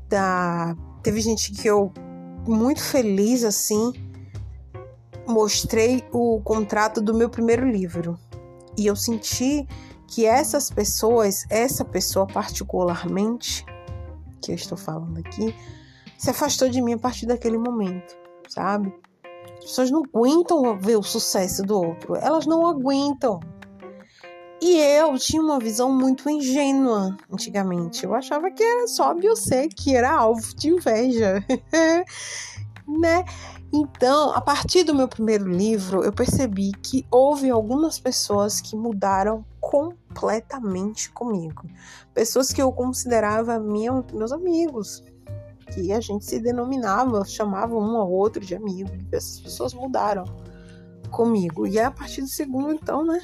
da. 0.08 0.76
Teve 1.02 1.20
gente 1.20 1.52
que 1.52 1.68
eu, 1.68 1.92
muito 2.46 2.82
feliz 2.82 3.44
assim, 3.44 3.92
mostrei 5.26 6.04
o 6.12 6.40
contrato 6.42 7.00
do 7.00 7.14
meu 7.14 7.28
primeiro 7.28 7.68
livro 7.68 8.18
e 8.76 8.86
eu 8.86 8.94
senti 8.94 9.66
que 10.06 10.24
essas 10.24 10.70
pessoas, 10.70 11.44
essa 11.50 11.84
pessoa 11.84 12.26
particularmente, 12.26 13.64
que 14.40 14.52
eu 14.52 14.54
estou 14.54 14.78
falando 14.78 15.18
aqui, 15.18 15.54
se 16.16 16.30
afastou 16.30 16.68
de 16.68 16.80
mim 16.80 16.94
a 16.94 16.98
partir 16.98 17.26
daquele 17.26 17.58
momento, 17.58 18.16
sabe? 18.48 18.92
As 19.58 19.64
pessoas 19.64 19.90
não 19.90 20.02
aguentam 20.04 20.78
ver 20.78 20.96
o 20.96 21.02
sucesso 21.02 21.62
do 21.62 21.76
outro, 21.76 22.14
elas 22.16 22.46
não 22.46 22.66
aguentam. 22.66 23.40
E 24.60 24.78
eu 24.78 25.18
tinha 25.18 25.42
uma 25.42 25.58
visão 25.58 25.92
muito 25.92 26.30
ingênua 26.30 27.16
antigamente. 27.30 28.04
Eu 28.04 28.14
achava 28.14 28.50
que 28.50 28.62
era 28.62 28.86
só 28.86 29.10
a 29.10 29.14
que 29.68 29.94
era 29.94 30.12
alvo 30.12 30.54
de 30.54 30.70
inveja, 30.70 31.44
né? 32.88 33.24
Então, 33.72 34.30
a 34.32 34.40
partir 34.40 34.84
do 34.84 34.94
meu 34.94 35.08
primeiro 35.08 35.48
livro, 35.48 36.02
eu 36.02 36.12
percebi 36.12 36.72
que 36.72 37.06
houve 37.10 37.50
algumas 37.50 37.98
pessoas 37.98 38.60
que 38.60 38.76
mudaram 38.76 39.44
completamente 39.60 41.10
comigo. 41.10 41.68
Pessoas 42.14 42.52
que 42.52 42.62
eu 42.62 42.72
considerava 42.72 43.58
minha, 43.58 43.92
meus 44.12 44.32
amigos, 44.32 45.02
que 45.72 45.92
a 45.92 46.00
gente 46.00 46.24
se 46.24 46.38
denominava, 46.38 47.24
chamava 47.24 47.74
um 47.74 47.96
ao 47.96 48.10
outro 48.10 48.44
de 48.44 48.54
amigo. 48.54 48.90
Essas 49.10 49.40
pessoas 49.40 49.74
mudaram 49.74 50.24
comigo. 51.10 51.66
E 51.66 51.78
é 51.78 51.84
a 51.84 51.90
partir 51.90 52.22
do 52.22 52.28
segundo, 52.28 52.72
então, 52.72 53.04
né? 53.04 53.20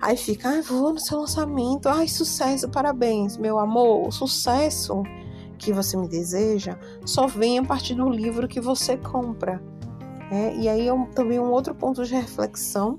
Aí 0.00 0.16
fica, 0.16 0.50
ai, 0.50 0.62
vou 0.62 0.92
no 0.92 1.00
seu 1.00 1.20
lançamento, 1.20 1.88
ai, 1.88 2.08
sucesso, 2.08 2.68
parabéns, 2.68 3.36
meu 3.36 3.58
amor, 3.58 4.12
sucesso 4.12 5.02
que 5.62 5.72
você 5.72 5.96
me 5.96 6.08
deseja 6.08 6.76
só 7.04 7.26
vem 7.26 7.58
a 7.58 7.64
partir 7.64 7.94
do 7.94 8.08
livro 8.08 8.48
que 8.48 8.60
você 8.60 8.96
compra. 8.96 9.62
É, 10.30 10.56
e 10.56 10.68
aí 10.68 10.88
é 10.88 11.06
também 11.14 11.38
um 11.38 11.50
outro 11.50 11.74
ponto 11.74 12.04
de 12.04 12.14
reflexão, 12.14 12.96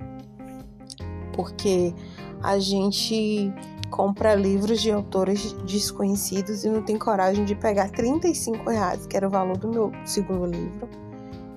porque 1.34 1.94
a 2.42 2.60
gente 2.60 3.52
compra 3.90 4.36
livros 4.36 4.82
de 4.82 4.92
autores 4.92 5.54
desconhecidos 5.66 6.64
e 6.64 6.70
não 6.70 6.82
tem 6.82 6.98
coragem 6.98 7.44
de 7.44 7.56
pegar 7.56 7.90
35 7.90 8.70
reais, 8.70 9.06
que 9.06 9.18
era 9.18 9.28
o 9.28 9.32
valor 9.32 9.58
do 9.58 9.68
meu 9.68 9.92
segundo 10.06 10.46
livro, 10.46 10.88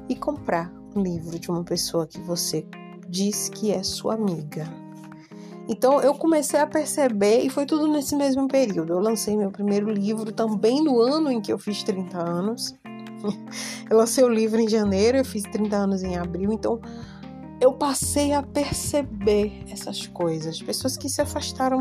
e 0.09 0.17
comprar 0.17 0.73
um 0.95 1.03
livro 1.03 1.39
de 1.39 1.51
uma 1.51 1.63
pessoa 1.63 2.07
que 2.07 2.21
você 2.21 2.67
diz 3.09 3.49
que 3.49 3.71
é 3.71 3.83
sua 3.83 4.15
amiga. 4.15 4.86
Então 5.69 6.01
eu 6.01 6.15
comecei 6.15 6.61
a 6.61 6.67
perceber, 6.67 7.41
e 7.41 7.51
foi 7.51 7.67
tudo 7.67 7.89
nesse 7.89 8.15
mesmo 8.15 8.47
período. 8.47 8.93
Eu 8.93 9.01
lancei 9.01 9.37
meu 9.37 9.51
primeiro 9.51 9.91
livro 9.91 10.31
também 10.33 10.83
no 10.83 11.01
ano 11.01 11.31
em 11.31 11.41
que 11.41 11.53
eu 11.53 11.59
fiz 11.59 11.83
30 11.83 12.19
anos. 12.19 12.75
Eu 13.91 13.97
lancei 13.97 14.23
o 14.23 14.29
livro 14.29 14.61
em 14.61 14.69
janeiro, 14.69 15.17
eu 15.17 15.25
fiz 15.25 15.43
30 15.45 15.75
anos 15.77 16.03
em 16.03 16.17
abril, 16.17 16.53
então 16.53 16.81
eu 17.61 17.73
passei 17.73 18.33
a 18.33 18.43
perceber 18.43 19.65
essas 19.71 20.07
coisas. 20.07 20.61
Pessoas 20.61 20.97
que 20.97 21.09
se 21.09 21.23
afastaram 21.23 21.81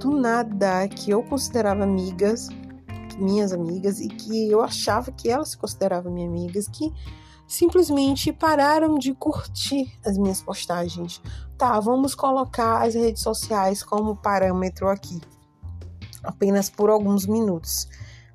do 0.00 0.10
nada, 0.10 0.88
que 0.88 1.10
eu 1.10 1.22
considerava 1.22 1.84
amigas, 1.84 2.48
minhas 3.18 3.52
amigas, 3.52 4.00
e 4.00 4.08
que 4.08 4.50
eu 4.50 4.62
achava 4.62 5.12
que 5.12 5.28
elas 5.28 5.50
se 5.50 5.58
consideravam 5.58 6.12
minhas 6.12 6.30
amigas, 6.30 6.68
que 6.68 6.92
simplesmente 7.48 8.30
pararam 8.30 8.98
de 8.98 9.14
curtir 9.14 9.90
as 10.04 10.18
minhas 10.18 10.42
postagens. 10.42 11.20
Tá, 11.56 11.80
vamos 11.80 12.14
colocar 12.14 12.86
as 12.86 12.94
redes 12.94 13.22
sociais 13.22 13.82
como 13.82 14.14
parâmetro 14.14 14.88
aqui, 14.88 15.20
apenas 16.22 16.68
por 16.68 16.90
alguns 16.90 17.26
minutos. 17.26 17.88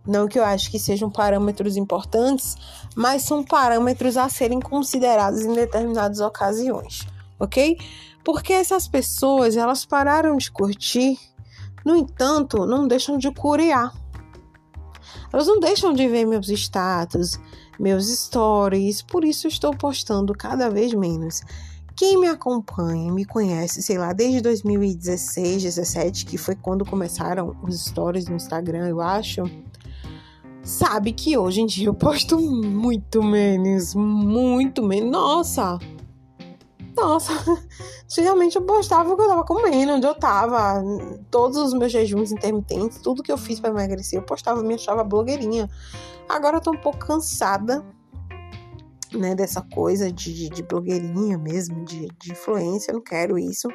Não 0.06 0.28
que 0.28 0.38
eu 0.38 0.44
acho 0.44 0.70
que 0.70 0.80
sejam 0.80 1.10
parâmetros 1.10 1.78
importantes, 1.78 2.58
mas 2.96 3.22
são 3.22 3.44
parâmetros 3.44 4.18
a 4.18 4.28
serem 4.28 4.60
considerados 4.60 5.42
em 5.42 5.54
determinadas 5.54 6.20
ocasiões, 6.20 7.08
ok? 7.40 7.78
Porque 8.26 8.52
essas 8.52 8.88
pessoas, 8.88 9.56
elas 9.56 9.86
pararam 9.86 10.36
de 10.36 10.52
curtir, 10.52 11.18
no 11.86 11.96
entanto, 11.96 12.66
não 12.66 12.88
deixam 12.88 13.18
de 13.18 13.32
curiar. 13.32 13.94
Elas 15.32 15.48
não 15.48 15.60
deixam 15.60 15.94
de 15.94 16.08
ver 16.08 16.26
meus 16.26 16.50
status, 16.50 17.40
meus 17.80 18.08
stories, 18.08 19.02
por 19.02 19.24
isso 19.24 19.48
estou 19.48 19.76
postando 19.76 20.34
cada 20.34 20.70
vez 20.70 20.94
menos. 20.94 21.42
Quem 21.96 22.20
me 22.20 22.28
acompanha, 22.28 23.12
me 23.12 23.24
conhece, 23.24 23.84
sei 23.84 23.98
lá, 23.98 24.14
desde 24.14 24.42
2016, 24.42 25.62
17, 25.64 26.26
que 26.26 26.38
foi 26.38 26.56
quando 26.56 26.84
começaram 26.84 27.56
os 27.62 27.86
stories 27.86 28.28
no 28.28 28.36
Instagram, 28.36 28.88
eu 28.88 29.00
acho, 29.00 29.44
sabe 30.64 31.12
que 31.12 31.38
hoje 31.38 31.62
em 31.62 31.66
dia 31.68 31.88
eu 31.88 31.94
posto 31.94 32.40
muito 32.40 33.22
menos, 33.22 33.94
muito 33.94 34.82
menos. 34.82 35.12
Nossa! 35.12 35.78
Nossa, 36.96 37.34
realmente 38.16 38.56
eu 38.56 38.62
postava 38.62 39.12
o 39.12 39.16
que 39.16 39.24
eu 39.24 39.28
tava 39.28 39.44
comendo, 39.44 39.94
onde 39.94 40.06
eu 40.06 40.14
tava, 40.14 40.84
todos 41.30 41.58
os 41.58 41.74
meus 41.74 41.92
jejuns 41.92 42.32
intermitentes, 42.32 43.00
tudo 43.00 43.24
que 43.24 43.32
eu 43.32 43.38
fiz 43.38 43.60
para 43.60 43.72
emagrecer, 43.72 44.20
eu 44.20 44.24
postava, 44.24 44.62
me 44.64 44.76
achava 44.76 45.04
blogueirinha. 45.04 45.70
Agora 46.28 46.58
eu 46.58 46.62
tô 46.62 46.72
um 46.72 46.78
pouco 46.78 47.00
cansada, 47.00 47.86
né, 49.14 49.36
dessa 49.36 49.62
coisa 49.62 50.12
de, 50.12 50.50
de 50.50 50.64
blogueirinha 50.64 51.38
mesmo, 51.38 51.84
de, 51.86 52.08
de 52.20 52.32
influência, 52.32 52.92
eu 52.92 52.96
não 52.96 53.04
quero 53.04 53.38
isso. 53.38 53.68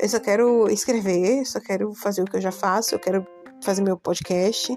Eu 0.00 0.08
só 0.08 0.18
quero 0.18 0.68
escrever, 0.68 1.44
só 1.46 1.60
quero 1.60 1.94
fazer 1.94 2.22
o 2.22 2.24
que 2.24 2.36
eu 2.36 2.40
já 2.40 2.50
faço, 2.50 2.94
eu 2.94 2.98
quero 2.98 3.26
fazer 3.62 3.82
meu 3.82 3.96
podcast. 3.96 4.76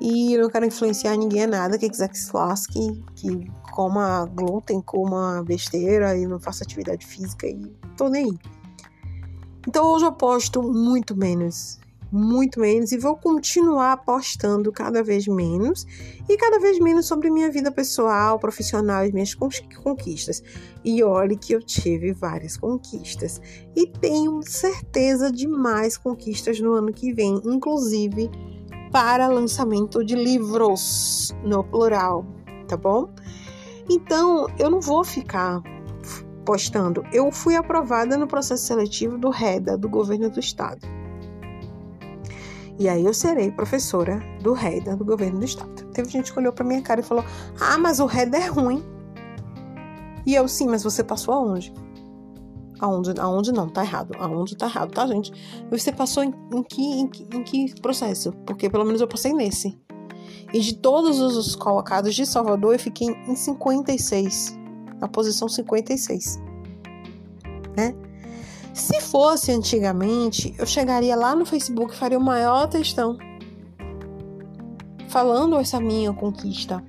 E 0.00 0.34
eu 0.34 0.42
não 0.42 0.50
quero 0.50 0.66
influenciar 0.66 1.16
ninguém 1.16 1.44
a 1.44 1.46
nada. 1.46 1.78
Quem 1.78 1.90
quiser 1.90 2.08
que 2.08 2.18
se 2.18 2.34
lasque, 2.34 2.78
que 3.16 3.50
coma 3.72 4.26
glúten, 4.26 4.80
coma 4.80 5.42
besteira 5.44 6.16
e 6.16 6.26
não 6.26 6.38
faça 6.38 6.62
atividade 6.62 7.04
física 7.04 7.46
e 7.46 7.60
tô 7.96 8.08
nem 8.08 8.26
aí. 8.26 8.38
Então 9.66 9.84
hoje 9.86 10.04
eu 10.04 10.12
posto 10.12 10.62
muito 10.62 11.16
menos 11.16 11.80
muito 12.10 12.60
menos 12.60 12.92
e 12.92 12.98
vou 12.98 13.16
continuar 13.16 13.98
postando 13.98 14.72
cada 14.72 15.02
vez 15.02 15.26
menos 15.26 15.86
e 16.28 16.36
cada 16.36 16.58
vez 16.58 16.78
menos 16.78 17.06
sobre 17.06 17.30
minha 17.30 17.50
vida 17.50 17.70
pessoal, 17.70 18.38
profissional 18.38 19.06
e 19.06 19.12
minhas 19.12 19.34
conquistas. 19.34 20.42
E 20.84 21.02
olhe 21.02 21.36
que 21.36 21.54
eu 21.54 21.62
tive 21.62 22.12
várias 22.12 22.56
conquistas 22.56 23.40
e 23.76 23.86
tenho 23.86 24.40
certeza 24.42 25.30
de 25.30 25.46
mais 25.46 25.96
conquistas 25.96 26.58
no 26.60 26.72
ano 26.72 26.92
que 26.92 27.12
vem, 27.12 27.40
inclusive 27.44 28.30
para 28.90 29.28
lançamento 29.28 30.02
de 30.02 30.14
livros 30.14 31.34
no 31.44 31.62
plural, 31.62 32.24
tá 32.66 32.76
bom? 32.76 33.10
Então, 33.88 34.46
eu 34.58 34.70
não 34.70 34.80
vou 34.80 35.04
ficar 35.04 35.62
postando. 36.44 37.04
Eu 37.12 37.30
fui 37.30 37.56
aprovada 37.56 38.16
no 38.16 38.26
processo 38.26 38.66
seletivo 38.66 39.18
do 39.18 39.28
REDA, 39.28 39.76
do 39.76 39.88
governo 39.88 40.30
do 40.30 40.40
estado. 40.40 40.97
E 42.78 42.88
aí 42.88 43.04
eu 43.04 43.12
serei 43.12 43.50
professora 43.50 44.22
do 44.40 44.52
REDA 44.52 44.96
do 44.96 45.04
governo 45.04 45.40
do 45.40 45.44
estado. 45.44 45.84
Teve 45.92 46.08
gente 46.08 46.32
que 46.32 46.38
olhou 46.38 46.52
para 46.52 46.64
minha 46.64 46.80
cara 46.80 47.00
e 47.00 47.02
falou: 47.02 47.24
"Ah, 47.60 47.76
mas 47.76 47.98
o 47.98 48.06
REDA 48.06 48.38
é 48.38 48.46
ruim". 48.46 48.84
E 50.24 50.34
eu 50.34 50.46
sim, 50.46 50.68
mas 50.68 50.82
você 50.82 51.02
passou 51.02 51.34
aonde? 51.34 51.72
Aonde, 52.78 53.18
aonde 53.18 53.50
não, 53.50 53.68
tá 53.68 53.82
errado. 53.82 54.12
Aonde 54.18 54.56
tá 54.56 54.66
errado, 54.66 54.92
tá, 54.92 55.06
gente? 55.06 55.32
Você 55.70 55.90
passou 55.90 56.22
em, 56.22 56.32
em, 56.52 56.62
que, 56.62 56.82
em, 56.82 57.10
em 57.34 57.42
que 57.42 57.80
processo? 57.80 58.32
Porque 58.46 58.70
pelo 58.70 58.84
menos 58.84 59.00
eu 59.00 59.08
passei 59.08 59.32
nesse. 59.32 59.76
E 60.52 60.60
de 60.60 60.74
todos 60.74 61.18
os 61.18 61.56
colocados 61.56 62.14
de 62.14 62.24
Salvador, 62.24 62.74
eu 62.74 62.78
fiquei 62.78 63.08
em 63.08 63.34
56. 63.34 64.56
Na 65.00 65.08
posição 65.08 65.48
56. 65.48 66.47
Se 68.78 69.00
fosse 69.00 69.50
antigamente, 69.50 70.54
eu 70.56 70.64
chegaria 70.64 71.16
lá 71.16 71.34
no 71.34 71.44
Facebook 71.44 71.92
e 71.92 71.96
faria 71.96 72.16
o 72.16 72.22
maior 72.22 72.68
textão 72.68 73.18
falando 75.08 75.58
essa 75.58 75.80
minha 75.80 76.12
conquista 76.12 76.82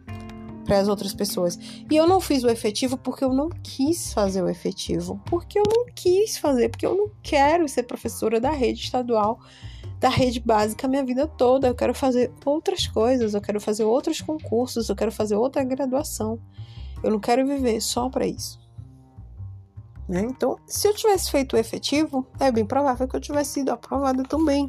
para 0.65 0.77
as 0.77 0.88
outras 0.88 1.15
pessoas. 1.15 1.58
E 1.89 1.96
eu 1.96 2.05
não 2.05 2.22
fiz 2.22 2.43
o 2.43 2.50
efetivo 2.50 2.96
porque 2.96 3.24
eu 3.24 3.34
não 3.34 3.50
quis 3.50 4.13
fazer 4.13 4.43
o 4.43 4.48
efetivo, 4.48 5.19
porque 5.25 5.58
eu 5.58 5.63
não 5.67 5.88
quis 5.96 6.38
fazer, 6.38 6.69
porque 6.69 6.86
eu 6.86 6.96
não 6.96 7.10
quero 7.24 7.67
ser 7.67 7.84
professora 7.84 8.39
da 8.39 8.51
rede 8.51 8.81
estadual, 8.81 9.39
da 10.00 10.10
rede 10.10 10.39
básica 10.39 10.88
minha 10.88 11.03
vida 11.03 11.25
toda. 11.27 11.67
Eu 11.67 11.75
quero 11.75 11.96
fazer 11.96 12.31
outras 12.46 12.86
coisas, 12.86 13.34
eu 13.34 13.41
quero 13.41 13.60
fazer 13.60 13.84
outros 13.84 14.22
concursos, 14.22 14.89
eu 14.89 14.96
quero 14.96 15.12
fazer 15.12 15.36
outra 15.36 15.63
graduação. 15.63 16.39
Eu 17.01 17.10
não 17.10 17.19
quero 17.19 17.48
viver 17.48 17.81
só 17.81 18.10
para 18.10 18.27
isso. 18.27 18.60
Né? 20.10 20.22
Então, 20.22 20.58
se 20.66 20.88
eu 20.88 20.96
tivesse 20.96 21.30
feito 21.30 21.56
o 21.56 21.60
efetivo, 21.60 22.25
é 22.39 22.51
bem 22.51 22.66
provável 22.66 23.08
que 23.08 23.16
eu 23.16 23.22
tivesse 23.22 23.51
sido 23.51 23.70
aprovada 23.70 24.24
também. 24.24 24.68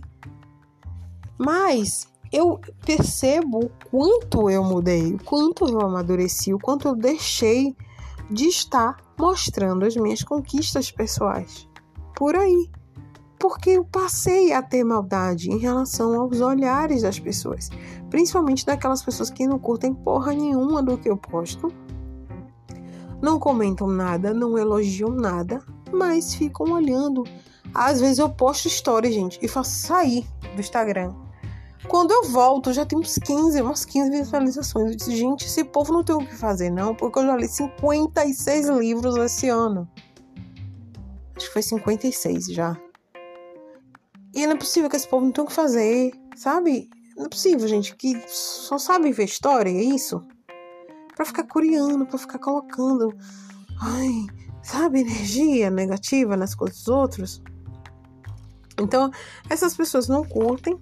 Mas 1.39 2.07
eu 2.31 2.61
percebo 2.85 3.65
o 3.65 3.71
quanto 3.91 4.51
eu 4.51 4.63
mudei, 4.63 5.15
o 5.15 5.25
quanto 5.25 5.67
eu 5.67 5.81
amadureci, 5.81 6.53
o 6.53 6.59
quanto 6.59 6.89
eu 6.89 6.95
deixei 6.95 7.75
de 8.31 8.45
estar 8.45 8.99
mostrando 9.19 9.87
as 9.87 9.97
minhas 9.97 10.23
conquistas 10.23 10.91
pessoais 10.91 11.67
por 12.15 12.37
aí. 12.37 12.71
Porque 13.39 13.71
eu 13.71 13.85
passei 13.87 14.53
a 14.53 14.63
ter 14.63 14.85
maldade 14.85 15.51
em 15.51 15.57
relação 15.57 16.21
aos 16.21 16.43
olhares 16.43 17.01
das 17.01 17.19
pessoas, 17.19 17.71
principalmente 18.11 18.67
daquelas 18.67 19.03
pessoas 19.03 19.31
que 19.31 19.47
não 19.47 19.59
curtem 19.59 19.95
porra 19.95 20.35
nenhuma 20.35 20.83
do 20.83 20.99
que 20.99 21.09
eu 21.09 21.17
posto 21.17 21.73
não 23.21 23.39
comentam 23.39 23.87
nada, 23.87 24.33
não 24.33 24.57
elogiam 24.57 25.11
nada, 25.11 25.62
mas 25.93 26.35
ficam 26.35 26.73
olhando. 26.73 27.25
Às 27.75 28.00
vezes 28.00 28.19
eu 28.19 28.29
posto 28.29 28.69
história, 28.69 29.11
gente, 29.11 29.39
e 29.43 29.49
faço 29.49 29.71
sair 29.71 30.27
do 30.55 30.61
Instagram. 30.61 31.15
Quando 31.89 32.12
eu 32.12 32.25
volto, 32.25 32.73
já 32.73 32.85
tem 32.85 32.99
uns 32.99 33.17
15, 33.17 33.61
umas 33.62 33.85
15 33.85 34.11
visualizações. 34.11 34.91
Eu 34.91 34.97
disse, 34.97 35.17
gente, 35.17 35.47
esse 35.47 35.65
povo 35.65 35.93
não 35.93 36.05
tem 36.05 36.15
o 36.15 36.27
que 36.27 36.37
fazer, 36.37 36.71
não, 36.71 36.95
porque 36.95 37.19
eu 37.19 37.27
já 37.27 37.37
li 37.37 37.49
56 37.49 38.69
livros 38.69 39.17
esse 39.17 39.49
ano. 39.49 39.89
Acho 41.37 41.47
que 41.47 41.53
foi 41.53 41.62
56 41.62 42.47
já. 42.47 42.77
E 44.35 44.47
não 44.47 44.53
é 44.53 44.57
possível 44.57 44.89
que 44.89 44.97
esse 44.97 45.09
povo 45.09 45.25
não 45.25 45.33
tenha 45.33 45.45
o 45.45 45.49
que 45.49 45.53
fazer, 45.53 46.12
sabe? 46.37 46.89
Não 47.17 47.27
é 47.27 47.29
possível, 47.29 47.67
gente, 47.67 47.97
que 47.97 48.23
só 48.29 48.79
sabe 48.79 49.11
ver 49.11 49.25
história, 49.25 49.71
é 49.71 49.83
isso? 49.83 50.23
Para 51.21 51.27
ficar 51.27 51.45
curiando, 51.45 52.07
para 52.07 52.19
ficar 52.19 52.39
colocando, 52.39 53.15
ai, 53.79 54.27
sabe, 54.62 55.00
energia 55.00 55.69
negativa 55.69 56.35
nas 56.35 56.55
coisas 56.55 56.79
dos 56.79 56.89
outros. 56.89 57.43
Então, 58.81 59.11
essas 59.50 59.77
pessoas 59.77 60.09
não 60.09 60.25
curtem, 60.25 60.81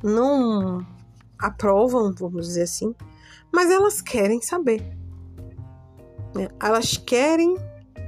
não 0.00 0.86
aprovam, 1.36 2.14
vamos 2.14 2.46
dizer 2.46 2.62
assim, 2.62 2.94
mas 3.52 3.68
elas 3.68 4.00
querem 4.00 4.40
saber. 4.40 4.96
Né? 6.36 6.46
Elas 6.62 6.96
querem 6.96 7.56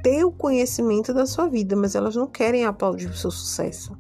ter 0.05 0.25
o 0.25 0.31
conhecimento 0.31 1.13
da 1.13 1.27
sua 1.27 1.49
vida, 1.49 1.75
mas 1.75 1.97
elas 1.97 2.15
não 2.15 2.29
querem 2.29 2.65
aplaudir 2.65 3.09
o 3.09 3.17
seu 3.17 3.33
sucesso. 3.33 3.99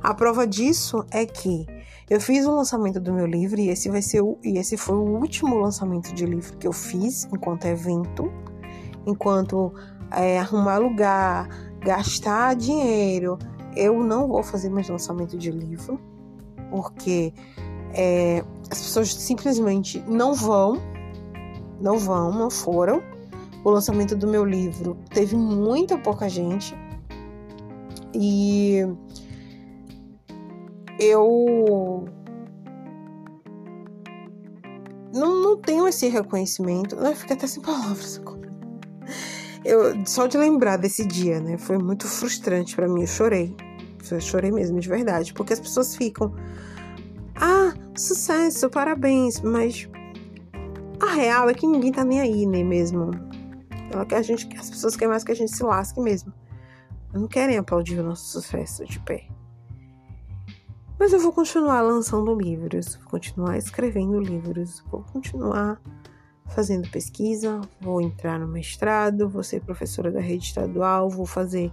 A 0.00 0.14
prova 0.14 0.46
disso 0.46 1.04
é 1.10 1.26
que 1.26 1.66
eu 2.08 2.20
fiz 2.20 2.44
o 2.44 2.54
lançamento 2.54 3.00
do 3.00 3.12
meu 3.12 3.26
livro 3.26 3.58
e 3.58 3.68
esse 3.70 3.88
vai 3.88 4.02
ser 4.02 4.20
o, 4.20 4.38
e 4.42 4.58
esse 4.58 4.76
foi 4.76 4.96
o 4.96 5.18
último 5.18 5.56
lançamento 5.56 6.12
de 6.14 6.26
livro 6.26 6.56
que 6.58 6.66
eu 6.66 6.72
fiz 6.72 7.24
enquanto 7.32 7.64
evento, 7.64 8.30
enquanto 9.06 9.72
é, 10.10 10.38
arrumar 10.38 10.78
lugar, 10.78 11.48
gastar 11.80 12.54
dinheiro. 12.54 13.38
Eu 13.74 14.02
não 14.04 14.28
vou 14.28 14.42
fazer 14.42 14.68
mais 14.68 14.88
lançamento 14.88 15.36
de 15.38 15.50
livro 15.50 15.98
porque 16.70 17.32
é, 17.92 18.44
as 18.70 18.82
pessoas 18.82 19.14
simplesmente 19.14 20.02
não 20.06 20.34
vão, 20.34 20.80
não 21.80 21.98
vão, 21.98 22.32
não 22.32 22.50
foram. 22.50 23.02
O 23.64 23.70
lançamento 23.70 24.14
do 24.14 24.28
meu 24.28 24.44
livro 24.44 24.96
teve 25.08 25.36
muita 25.36 25.96
pouca 25.96 26.28
gente 26.28 26.76
e 28.12 28.86
eu 30.98 32.06
não, 35.14 35.42
não 35.42 35.56
tenho 35.56 35.86
esse 35.86 36.08
reconhecimento. 36.08 36.96
Eu 36.96 37.14
fico 37.14 37.32
até 37.32 37.46
sem 37.46 37.62
palavras. 37.62 38.20
Eu, 39.64 40.04
só 40.04 40.26
de 40.26 40.36
lembrar 40.36 40.76
desse 40.76 41.06
dia, 41.06 41.40
né? 41.40 41.56
Foi 41.56 41.78
muito 41.78 42.06
frustrante 42.06 42.74
para 42.74 42.88
mim. 42.88 43.02
Eu 43.02 43.06
chorei. 43.06 43.56
Eu 44.10 44.20
chorei 44.20 44.50
mesmo, 44.50 44.80
de 44.80 44.88
verdade. 44.88 45.32
Porque 45.32 45.52
as 45.52 45.60
pessoas 45.60 45.96
ficam. 45.96 46.34
Ah, 47.36 47.72
sucesso, 47.96 48.68
parabéns. 48.68 49.40
Mas 49.40 49.88
a 51.00 51.12
real 51.14 51.48
é 51.48 51.54
que 51.54 51.66
ninguém 51.66 51.92
tá 51.92 52.04
nem 52.04 52.20
aí, 52.20 52.44
nem 52.44 52.64
né, 52.64 52.68
mesmo. 52.68 53.10
Ela 53.92 54.04
quer 54.04 54.16
a 54.16 54.22
gente, 54.22 54.48
as 54.58 54.68
pessoas 54.68 54.96
querem 54.96 55.10
mais 55.10 55.22
que 55.22 55.32
a 55.32 55.36
gente 55.36 55.54
se 55.54 55.62
lasque 55.62 56.00
mesmo. 56.00 56.32
Não 57.12 57.28
querem 57.28 57.56
aplaudir 57.56 58.00
o 58.00 58.02
nosso 58.02 58.24
sucesso 58.24 58.84
de 58.84 58.98
pé. 59.00 59.28
Mas 61.04 61.12
eu 61.12 61.20
vou 61.20 61.34
continuar 61.34 61.82
lançando 61.82 62.34
livros, 62.34 62.94
vou 62.94 63.10
continuar 63.10 63.58
escrevendo 63.58 64.18
livros, 64.18 64.82
vou 64.90 65.02
continuar 65.02 65.78
fazendo 66.46 66.90
pesquisa, 66.90 67.60
vou 67.78 68.00
entrar 68.00 68.38
no 68.38 68.48
mestrado, 68.48 69.28
vou 69.28 69.42
ser 69.42 69.60
professora 69.60 70.10
da 70.10 70.18
rede 70.18 70.46
estadual, 70.46 71.10
vou 71.10 71.26
fazer 71.26 71.70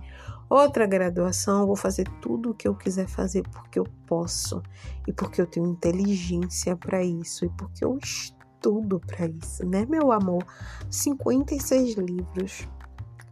outra 0.49 0.85
graduação, 0.85 1.65
vou 1.65 1.77
fazer 1.77 2.09
tudo 2.21 2.49
o 2.49 2.53
que 2.53 2.67
eu 2.67 2.75
quiser 2.75 3.07
fazer 3.07 3.43
porque 3.53 3.79
eu 3.79 3.87
posso 4.05 4.61
e 5.07 5.13
porque 5.13 5.39
eu 5.39 5.47
tenho 5.47 5.65
inteligência 5.65 6.75
para 6.75 7.01
isso 7.01 7.45
e 7.45 7.49
porque 7.51 7.85
eu 7.85 7.97
estudo 8.03 8.99
para 8.99 9.27
isso, 9.27 9.65
né, 9.65 9.85
meu 9.85 10.11
amor? 10.11 10.45
56 10.89 11.95
livros. 11.95 12.67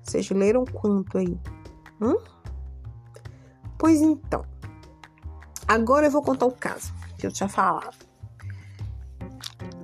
Vocês 0.01 0.29
leram 0.29 0.63
quanto 0.63 1.17
aí? 1.17 1.37
Hum? 1.99 2.15
Pois 3.77 3.99
então, 3.99 4.45
agora 5.69 6.07
eu 6.07 6.11
vou 6.11 6.23
contar 6.23 6.47
o 6.47 6.51
caso 6.51 6.91
que 7.17 7.27
eu 7.27 7.31
tinha 7.31 7.47
falado. 7.47 7.95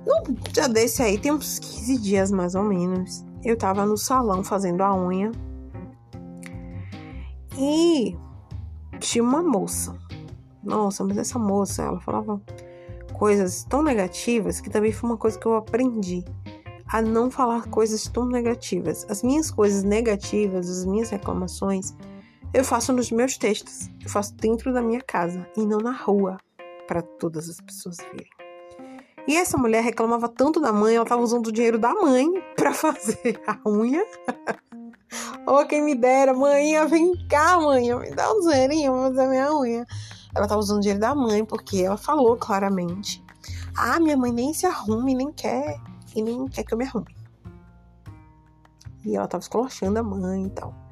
Num 0.04 0.34
dia 0.52 0.68
desse 0.68 1.02
aí, 1.02 1.16
tem 1.16 1.32
uns 1.32 1.60
15 1.60 1.98
dias 1.98 2.30
mais 2.32 2.56
ou 2.56 2.64
menos, 2.64 3.24
eu 3.44 3.56
tava 3.56 3.86
no 3.86 3.96
salão 3.96 4.42
fazendo 4.42 4.82
a 4.82 4.94
unha 4.94 5.30
e 7.56 8.16
tinha 8.98 9.22
uma 9.22 9.42
moça. 9.42 9.96
Nossa, 10.62 11.04
mas 11.04 11.16
essa 11.18 11.38
moça, 11.38 11.84
ela 11.84 12.00
falava 12.00 12.40
coisas 13.12 13.62
tão 13.64 13.82
negativas 13.82 14.60
que 14.60 14.68
também 14.68 14.92
foi 14.92 15.08
uma 15.10 15.16
coisa 15.16 15.38
que 15.38 15.46
eu 15.46 15.54
aprendi 15.54 16.24
a 16.88 17.00
não 17.00 17.30
falar 17.30 17.68
coisas 17.68 18.08
tão 18.08 18.26
negativas. 18.26 19.06
As 19.08 19.22
minhas 19.22 19.50
coisas 19.50 19.84
negativas, 19.84 20.68
as 20.68 20.84
minhas 20.84 21.10
reclamações, 21.10 21.94
eu 22.56 22.64
faço 22.64 22.90
nos 22.90 23.10
meus 23.10 23.36
textos. 23.36 23.90
Eu 24.02 24.08
faço 24.08 24.32
dentro 24.34 24.72
da 24.72 24.80
minha 24.80 25.02
casa 25.02 25.46
e 25.58 25.66
não 25.66 25.76
na 25.76 25.92
rua 25.92 26.38
para 26.88 27.02
todas 27.02 27.50
as 27.50 27.60
pessoas 27.60 27.98
verem. 27.98 28.30
E 29.28 29.36
essa 29.36 29.58
mulher 29.58 29.84
reclamava 29.84 30.26
tanto 30.26 30.58
da 30.58 30.72
mãe, 30.72 30.94
ela 30.94 31.02
estava 31.02 31.20
usando 31.20 31.48
o 31.48 31.52
dinheiro 31.52 31.78
da 31.78 31.92
mãe 31.92 32.26
para 32.56 32.72
fazer 32.72 33.42
a 33.46 33.68
unha. 33.68 34.02
Ou 35.46 35.66
quem 35.66 35.82
me 35.82 35.94
dera, 35.94 36.32
mãe, 36.32 36.72
vem 36.86 37.12
cá, 37.28 37.60
mãe, 37.60 37.94
me 37.94 38.10
dá 38.12 38.32
um 38.32 38.40
dinheirinho 38.40 38.90
pra 38.90 39.02
fazer 39.02 39.28
minha 39.28 39.54
unha. 39.54 39.86
Ela 40.34 40.48
tava 40.48 40.60
usando 40.60 40.78
o 40.78 40.80
dinheiro 40.80 41.00
da 41.00 41.14
mãe, 41.14 41.44
porque 41.44 41.82
ela 41.82 41.98
falou 41.98 42.38
claramente: 42.38 43.22
Ah, 43.76 44.00
minha 44.00 44.16
mãe 44.16 44.32
nem 44.32 44.54
se 44.54 44.64
arrume, 44.64 45.14
nem 45.14 45.30
quer, 45.30 45.78
e 46.14 46.22
nem 46.22 46.46
quer 46.46 46.64
que 46.64 46.72
eu 46.72 46.78
me 46.78 46.86
arrume. 46.86 47.14
E 49.04 49.14
ela 49.14 49.28
tava 49.28 49.42
esculachando 49.42 49.98
a 49.98 50.02
mãe 50.02 50.46
e 50.46 50.50
tal. 50.50 50.85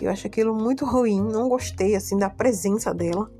Eu 0.00 0.10
acho 0.10 0.26
aquilo 0.26 0.54
muito 0.54 0.84
ruim, 0.84 1.20
não 1.22 1.48
gostei, 1.48 1.94
assim, 1.94 2.18
da 2.18 2.28
presença 2.28 2.92
dela. 2.92 3.30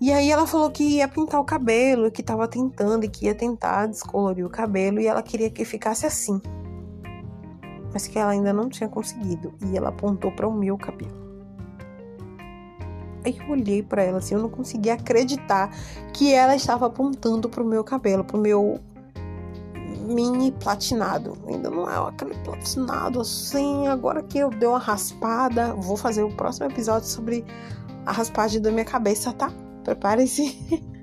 E 0.00 0.12
aí 0.12 0.30
ela 0.30 0.46
falou 0.46 0.70
que 0.70 0.84
ia 0.84 1.08
pintar 1.08 1.40
o 1.40 1.44
cabelo, 1.44 2.10
que 2.10 2.22
tava 2.22 2.46
tentando 2.46 3.04
e 3.04 3.08
que 3.08 3.26
ia 3.26 3.34
tentar 3.34 3.86
descolorir 3.86 4.44
o 4.44 4.50
cabelo 4.50 5.00
e 5.00 5.06
ela 5.06 5.22
queria 5.22 5.50
que 5.50 5.64
ficasse 5.64 6.04
assim 6.04 6.40
mas 7.94 8.08
que 8.08 8.18
ela 8.18 8.32
ainda 8.32 8.52
não 8.52 8.68
tinha 8.68 8.88
conseguido, 8.88 9.54
e 9.64 9.76
ela 9.76 9.90
apontou 9.90 10.32
para 10.32 10.48
o 10.48 10.52
meu 10.52 10.76
cabelo. 10.76 11.22
Aí 13.24 13.38
eu 13.38 13.48
olhei 13.48 13.82
para 13.82 14.02
ela 14.02 14.18
assim, 14.18 14.34
eu 14.34 14.42
não 14.42 14.50
conseguia 14.50 14.94
acreditar 14.94 15.70
que 16.12 16.34
ela 16.34 16.56
estava 16.56 16.86
apontando 16.86 17.48
para 17.48 17.62
o 17.62 17.66
meu 17.66 17.84
cabelo, 17.84 18.24
para 18.24 18.36
o 18.36 18.40
meu 18.40 18.80
mini 20.04 20.52
platinado. 20.52 21.36
Ainda 21.48 21.70
não 21.70 21.88
é 21.88 22.08
aquele 22.08 22.34
platinado 22.44 23.20
assim. 23.20 23.86
Agora 23.88 24.22
que 24.22 24.38
eu 24.38 24.50
dei 24.50 24.68
uma 24.68 24.78
raspada, 24.78 25.74
vou 25.74 25.96
fazer 25.96 26.22
o 26.22 26.34
próximo 26.34 26.66
episódio 26.66 27.08
sobre 27.08 27.44
a 28.06 28.12
raspagem 28.12 28.60
da 28.60 28.70
minha 28.70 28.84
cabeça, 28.84 29.32
tá? 29.32 29.50
Prepare-se. 29.82 30.58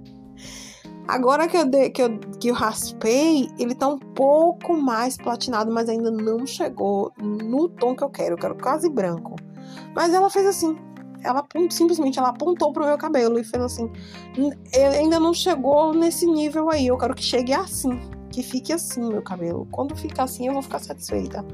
Agora 1.08 1.48
que 1.48 1.58
eu, 1.58 1.66
de, 1.66 1.90
que, 1.90 2.02
eu, 2.02 2.20
que 2.40 2.48
eu 2.50 2.54
raspei, 2.54 3.50
ele 3.60 3.76
tá 3.76 3.88
um 3.88 4.00
pouco 4.00 4.78
mais 4.78 5.18
platinado, 5.18 5.72
mas 5.72 5.90
ainda 5.90 6.10
não 6.10 6.46
chegou 6.46 7.12
no 7.20 7.68
tom 7.68 7.96
que 7.96 8.04
eu 8.04 8.10
quero. 8.10 8.36
Eu 8.36 8.40
quero 8.40 8.56
quase 8.56 8.90
branco. 8.90 9.36
Mas 9.96 10.14
ela 10.14 10.30
fez 10.30 10.46
assim. 10.46 10.78
Ela 11.24 11.46
simplesmente 11.70 12.18
ela 12.18 12.30
apontou 12.30 12.72
pro 12.72 12.86
meu 12.86 12.98
cabelo 12.98 13.38
e 13.40 13.44
fez 13.44 13.62
assim. 13.62 13.92
Ele 14.74 14.96
ainda 14.96 15.20
não 15.20 15.34
chegou 15.34 15.94
nesse 15.94 16.26
nível 16.26 16.70
aí. 16.70 16.88
Eu 16.88 16.98
quero 16.98 17.14
que 17.14 17.24
chegue 17.24 17.54
assim. 17.54 18.00
Que 18.32 18.42
fique 18.42 18.72
assim 18.72 19.08
meu 19.08 19.22
cabelo. 19.22 19.68
Quando 19.72 19.96
ficar 19.96 20.24
assim, 20.24 20.48
eu 20.48 20.54
vou 20.54 20.62
ficar 20.62 20.80
satisfeita. 20.80 21.46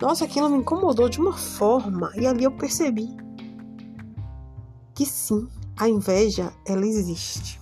Nossa, 0.00 0.24
aquilo 0.24 0.48
me 0.48 0.58
incomodou 0.58 1.08
de 1.08 1.20
uma 1.20 1.36
forma. 1.36 2.12
E 2.16 2.26
ali 2.26 2.44
eu 2.44 2.52
percebi 2.52 3.08
que 4.94 5.06
sim, 5.06 5.48
a 5.76 5.88
inveja, 5.88 6.52
ela 6.66 6.86
existe. 6.86 7.60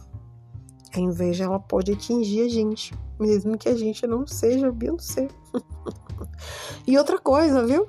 A 0.94 0.98
inveja 0.98 1.44
ela 1.44 1.60
pode 1.60 1.92
atingir 1.92 2.42
a 2.42 2.48
gente, 2.48 2.92
mesmo 3.18 3.56
que 3.56 3.68
a 3.68 3.76
gente 3.76 4.06
não 4.06 4.26
seja 4.26 4.72
Beyoncé. 4.72 5.28
e 6.86 6.98
outra 6.98 7.18
coisa, 7.18 7.64
viu? 7.64 7.86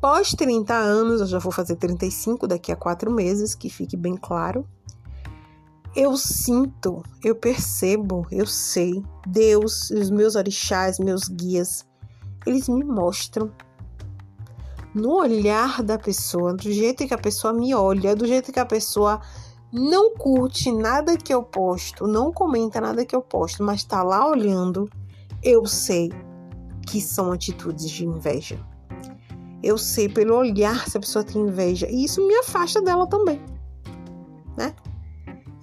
Pós 0.00 0.30
30 0.30 0.74
anos, 0.74 1.20
eu 1.20 1.26
já 1.26 1.38
vou 1.38 1.52
fazer 1.52 1.76
35 1.76 2.48
daqui 2.48 2.72
a 2.72 2.76
quatro 2.76 3.10
meses, 3.10 3.54
que 3.54 3.70
fique 3.70 3.96
bem 3.96 4.16
claro. 4.16 4.66
Eu 5.94 6.16
sinto, 6.16 7.02
eu 7.22 7.34
percebo, 7.34 8.26
eu 8.30 8.46
sei, 8.46 9.02
Deus, 9.26 9.90
os 9.90 10.10
meus 10.10 10.36
orixás, 10.36 10.98
meus 10.98 11.28
guias, 11.28 11.86
eles 12.46 12.66
me 12.66 12.82
mostram 12.82 13.52
no 14.94 15.16
olhar 15.16 15.82
da 15.82 15.98
pessoa, 15.98 16.54
do 16.54 16.72
jeito 16.72 17.06
que 17.06 17.12
a 17.12 17.18
pessoa 17.18 17.52
me 17.52 17.74
olha, 17.74 18.16
do 18.16 18.26
jeito 18.26 18.52
que 18.52 18.60
a 18.60 18.64
pessoa 18.64 19.20
não 19.70 20.14
curte 20.14 20.72
nada 20.72 21.16
que 21.16 21.32
eu 21.32 21.42
posto, 21.42 22.06
não 22.06 22.32
comenta 22.32 22.80
nada 22.80 23.04
que 23.04 23.14
eu 23.14 23.22
posto, 23.22 23.62
mas 23.62 23.84
tá 23.84 24.02
lá 24.02 24.26
olhando, 24.26 24.88
eu 25.42 25.66
sei 25.66 26.10
que 26.86 27.00
são 27.00 27.32
atitudes 27.32 27.90
de 27.90 28.06
inveja. 28.06 28.58
Eu 29.62 29.78
sei 29.78 30.08
pelo 30.08 30.36
olhar 30.36 30.88
se 30.88 30.96
a 30.96 31.00
pessoa 31.00 31.24
tem 31.24 31.40
inveja. 31.42 31.86
E 31.88 32.04
isso 32.04 32.26
me 32.26 32.34
afasta 32.36 32.82
dela 32.82 33.06
também? 33.06 33.40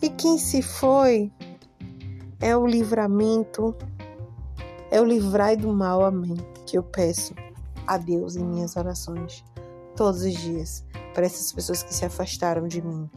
E 0.02 0.10
quem 0.10 0.38
se 0.38 0.62
foi 0.62 1.32
é 2.40 2.56
o 2.56 2.66
livramento, 2.66 3.76
é 4.90 5.02
o 5.02 5.04
livrai 5.04 5.58
do 5.58 5.74
mal, 5.74 6.04
amém, 6.04 6.38
que 6.66 6.78
eu 6.78 6.84
peço 6.84 7.34
a 7.86 7.98
Deus 7.98 8.36
em 8.36 8.46
minhas 8.46 8.78
orações 8.78 9.44
todos 9.98 10.22
os 10.22 10.34
dias 10.34 10.86
para 11.14 11.26
essas 11.26 11.52
pessoas 11.52 11.84
que 11.84 11.94
se 11.94 12.06
afastaram 12.06 12.66
de 12.66 12.82
mim, 12.82 13.10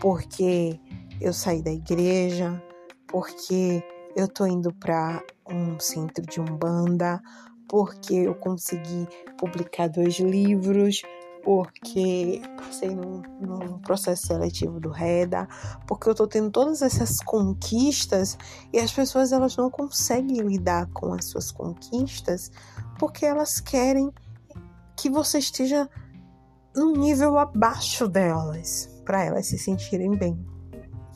porque 0.00 0.78
eu 1.20 1.32
saí 1.32 1.60
da 1.60 1.72
igreja, 1.72 2.62
porque 3.08 3.82
eu 4.14 4.28
tô 4.28 4.46
indo 4.46 4.72
para 4.74 5.20
um 5.50 5.80
centro 5.80 6.24
de 6.24 6.40
umbanda, 6.40 7.20
porque 7.68 8.14
eu 8.14 8.34
consegui 8.36 9.08
publicar 9.36 9.88
dois 9.88 10.20
livros, 10.20 11.02
porque 11.48 12.42
passei 12.58 12.94
num, 12.94 13.22
num, 13.40 13.78
processo 13.78 14.26
seletivo 14.26 14.78
do 14.78 14.90
REDA, 14.90 15.48
porque 15.86 16.06
eu 16.06 16.14
tô 16.14 16.26
tendo 16.26 16.50
todas 16.50 16.82
essas 16.82 17.20
conquistas 17.20 18.36
e 18.70 18.78
as 18.78 18.92
pessoas 18.92 19.32
elas 19.32 19.56
não 19.56 19.70
conseguem 19.70 20.42
lidar 20.42 20.90
com 20.92 21.14
as 21.14 21.24
suas 21.24 21.50
conquistas 21.50 22.52
porque 22.98 23.24
elas 23.24 23.60
querem 23.60 24.12
que 24.94 25.08
você 25.08 25.38
esteja 25.38 25.88
num 26.76 26.92
nível 26.92 27.38
abaixo 27.38 28.06
delas 28.06 28.90
para 29.06 29.24
elas 29.24 29.46
se 29.46 29.56
sentirem 29.56 30.10
bem. 30.18 30.38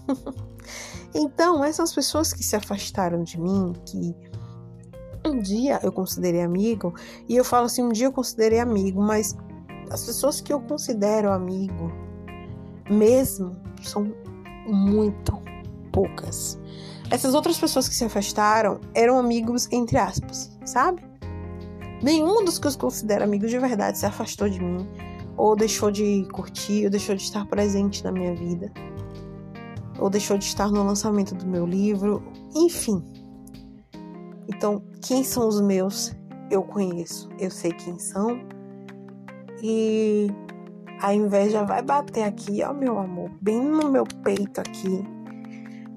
então, 1.15 1.63
essas 1.63 1.95
pessoas 1.95 2.33
que 2.33 2.43
se 2.43 2.57
afastaram 2.57 3.23
de 3.23 3.39
mim, 3.39 3.75
que 3.85 4.17
um 5.27 5.39
dia 5.43 5.79
eu 5.83 5.93
considerei 5.93 6.41
amigo, 6.41 6.95
e 7.29 7.37
eu 7.37 7.45
falo 7.45 7.67
assim, 7.67 7.83
um 7.83 7.93
dia 7.93 8.07
eu 8.07 8.13
considerei 8.13 8.61
amigo, 8.61 9.03
mas 9.03 9.37
as 9.93 10.05
pessoas 10.07 10.41
que 10.41 10.53
eu 10.53 10.61
considero 10.61 11.31
amigo 11.31 11.93
mesmo 12.91 13.57
são 13.83 14.15
muito 14.67 15.39
poucas. 15.93 16.59
Essas 17.11 17.35
outras 17.35 17.59
pessoas 17.59 17.89
que 17.89 17.95
se 17.95 18.05
afastaram 18.05 18.81
eram 18.95 19.19
amigos 19.19 19.69
entre 19.71 19.99
aspas, 19.99 20.59
sabe? 20.65 21.03
Nenhum 22.03 22.43
dos 22.43 22.59
que 22.59 22.67
eu 22.67 22.79
considero 22.79 23.23
amigos 23.23 23.51
de 23.51 23.59
verdade 23.59 23.99
se 23.99 24.07
afastou 24.07 24.49
de 24.49 24.61
mim 24.61 24.89
ou 25.37 25.55
deixou 25.57 25.91
de 25.91 26.27
curtir, 26.33 26.85
ou 26.85 26.91
deixou 26.91 27.15
de 27.15 27.23
estar 27.23 27.47
presente 27.47 28.05
na 28.05 28.13
minha 28.13 28.35
vida, 28.35 28.71
ou 29.99 30.11
deixou 30.11 30.37
de 30.37 30.45
estar 30.45 30.71
no 30.71 30.85
lançamento 30.85 31.35
do 31.35 31.47
meu 31.47 31.67
livro, 31.67 32.23
enfim. 32.55 33.03
Então, 34.49 34.83
quem 35.01 35.25
são 35.25 35.49
os 35.49 35.61
meus? 35.61 36.15
Eu 36.51 36.63
conheço, 36.63 37.31
eu 37.39 37.51
sei 37.51 37.73
quem 37.73 37.99
são, 37.99 38.41
e 39.63 40.29
a 41.01 41.15
inveja 41.15 41.65
vai 41.65 41.81
bater 41.83 42.25
aqui, 42.25 42.63
ó, 42.65 42.75
meu 42.75 42.99
amor, 42.99 43.31
bem 43.41 43.61
no 43.61 43.91
meu 43.91 44.05
peito 44.05 44.61
aqui, 44.61 45.05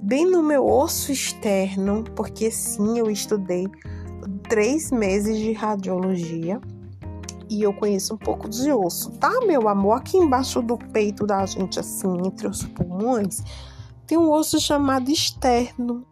bem 0.02 0.30
no 0.30 0.44
meu 0.44 0.68
osso 0.68 1.12
externo, 1.12 2.04
porque 2.16 2.52
sim, 2.52 3.00
eu 3.00 3.10
estudei 3.10 3.66
três 4.48 4.92
meses 4.92 5.38
de 5.38 5.52
radiologia 5.52 6.62
e 7.50 7.64
eu 7.64 7.74
conheço 7.74 8.14
um 8.14 8.18
pouco 8.18 8.48
de 8.48 8.72
osso, 8.72 9.12
tá, 9.14 9.32
meu 9.46 9.68
amor? 9.68 9.94
Aqui 9.94 10.18
embaixo 10.18 10.62
do 10.62 10.78
peito 10.78 11.26
da 11.26 11.46
gente, 11.46 11.80
assim, 11.80 12.18
entre 12.26 12.48
os 12.48 12.64
pulmões, 12.64 13.44
tem 14.06 14.18
um 14.18 14.32
osso 14.32 14.60
chamado 14.60 15.10
externo, 15.10 16.06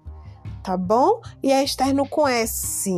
tá 0.63 0.76
bom? 0.76 1.22
E 1.42 1.52
é 1.52 1.63
externo 1.63 2.08
com 2.08 2.28
S. 2.28 2.92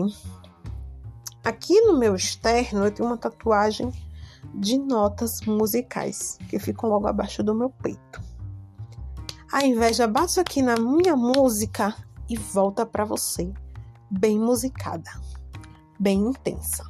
Aqui 1.43 1.79
no 1.81 1.97
meu 1.97 2.15
externo 2.15 2.85
eu 2.85 2.91
tenho 2.91 3.09
uma 3.09 3.17
tatuagem 3.17 3.91
de 4.53 4.77
notas 4.77 5.41
musicais 5.41 6.37
que 6.49 6.59
ficam 6.59 6.89
logo 6.89 7.07
abaixo 7.07 7.43
do 7.43 7.55
meu 7.55 7.69
peito. 7.69 8.21
A 9.51 9.65
inveja 9.65 10.07
bate 10.07 10.39
aqui 10.39 10.61
na 10.61 10.75
minha 10.75 11.15
música 11.15 11.95
e 12.27 12.37
volta 12.37 12.85
para 12.85 13.05
você, 13.05 13.53
bem 14.09 14.39
musicada, 14.39 15.09
bem 15.99 16.19
intensa, 16.19 16.83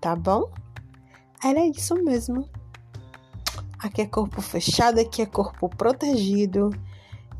tá 0.00 0.14
bom? 0.14 0.50
Era 1.42 1.66
isso 1.66 1.94
mesmo. 1.96 2.48
Aqui 3.78 4.02
é 4.02 4.06
corpo 4.06 4.40
fechado, 4.40 5.00
aqui 5.00 5.22
é 5.22 5.26
corpo 5.26 5.68
protegido 5.68 6.70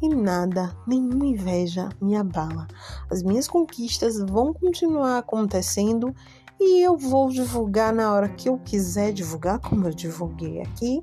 e 0.01 0.09
nada, 0.09 0.77
nenhuma 0.87 1.27
inveja 1.27 1.89
me 2.01 2.17
abala. 2.17 2.69
As 3.11 3.23
minhas 3.23 3.49
conquistas 3.49 4.19
vão 4.19 4.53
continuar 4.53 5.19
acontecendo 5.19 6.15
e 6.61 6.83
eu 6.83 6.97
vou 6.97 7.29
divulgar 7.31 7.93
na 7.93 8.13
hora 8.13 8.29
que 8.29 8.49
eu 8.49 8.59
quiser 8.59 9.13
divulgar, 9.13 9.59
como 9.59 9.87
eu 9.87 9.95
divulguei 9.95 10.61
aqui, 10.61 11.03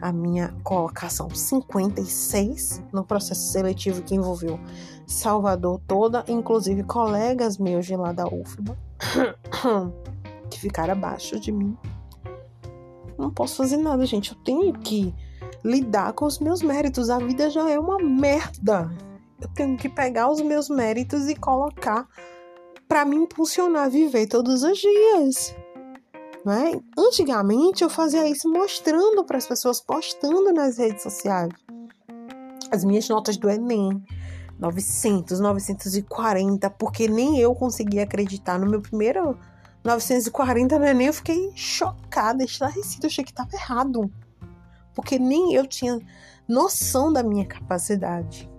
a 0.00 0.12
minha 0.12 0.54
colocação 0.62 1.30
56 1.30 2.82
no 2.92 3.04
processo 3.04 3.52
seletivo 3.52 4.02
que 4.02 4.14
envolveu 4.14 4.58
Salvador 5.06 5.80
toda, 5.86 6.24
inclusive 6.28 6.82
colegas 6.82 7.58
meus 7.58 7.86
de 7.86 7.96
lá 7.96 8.12
da 8.12 8.26
UFBA, 8.26 8.76
que 10.50 10.60
ficaram 10.60 10.92
abaixo 10.92 11.38
de 11.38 11.52
mim. 11.52 11.76
Não 13.16 13.30
posso 13.30 13.56
fazer 13.56 13.78
nada, 13.78 14.04
gente. 14.04 14.32
Eu 14.32 14.38
tenho 14.44 14.72
que 14.74 15.14
lidar 15.64 16.12
com 16.12 16.26
os 16.26 16.38
meus 16.38 16.60
méritos. 16.60 17.08
A 17.08 17.18
vida 17.18 17.48
já 17.48 17.70
é 17.70 17.78
uma 17.78 17.98
merda. 17.98 18.90
Eu 19.40 19.48
tenho 19.48 19.76
que 19.76 19.88
pegar 19.88 20.30
os 20.30 20.40
meus 20.40 20.68
méritos 20.68 21.28
e 21.28 21.34
colocar 21.34 22.06
para 22.88 23.04
me 23.04 23.16
impulsionar 23.16 23.84
a 23.84 23.88
viver 23.88 24.26
todos 24.26 24.62
os 24.62 24.78
dias. 24.78 25.54
Né? 26.44 26.80
Antigamente 26.96 27.82
eu 27.82 27.90
fazia 27.90 28.28
isso 28.28 28.48
mostrando 28.48 29.24
para 29.24 29.36
as 29.36 29.46
pessoas, 29.46 29.80
postando 29.80 30.52
nas 30.52 30.78
redes 30.78 31.02
sociais 31.02 31.52
as 32.70 32.84
minhas 32.84 33.08
notas 33.08 33.36
do 33.36 33.48
Enem. 33.48 34.02
900, 34.58 35.38
940, 35.38 36.70
porque 36.70 37.06
nem 37.08 37.38
eu 37.38 37.54
conseguia 37.54 38.04
acreditar 38.04 38.58
no 38.58 38.66
meu 38.66 38.80
primeiro 38.80 39.38
940 39.84 40.78
no 40.78 40.86
Enem. 40.86 41.08
Eu 41.08 41.12
fiquei 41.12 41.52
chocada, 41.54 42.42
estarrecida, 42.42 43.06
eu 43.06 43.08
achei 43.08 43.22
que 43.22 43.32
estava 43.32 43.54
errado, 43.54 44.10
porque 44.94 45.18
nem 45.18 45.52
eu 45.52 45.66
tinha 45.66 46.00
noção 46.48 47.12
da 47.12 47.22
minha 47.22 47.44
capacidade. 47.44 48.50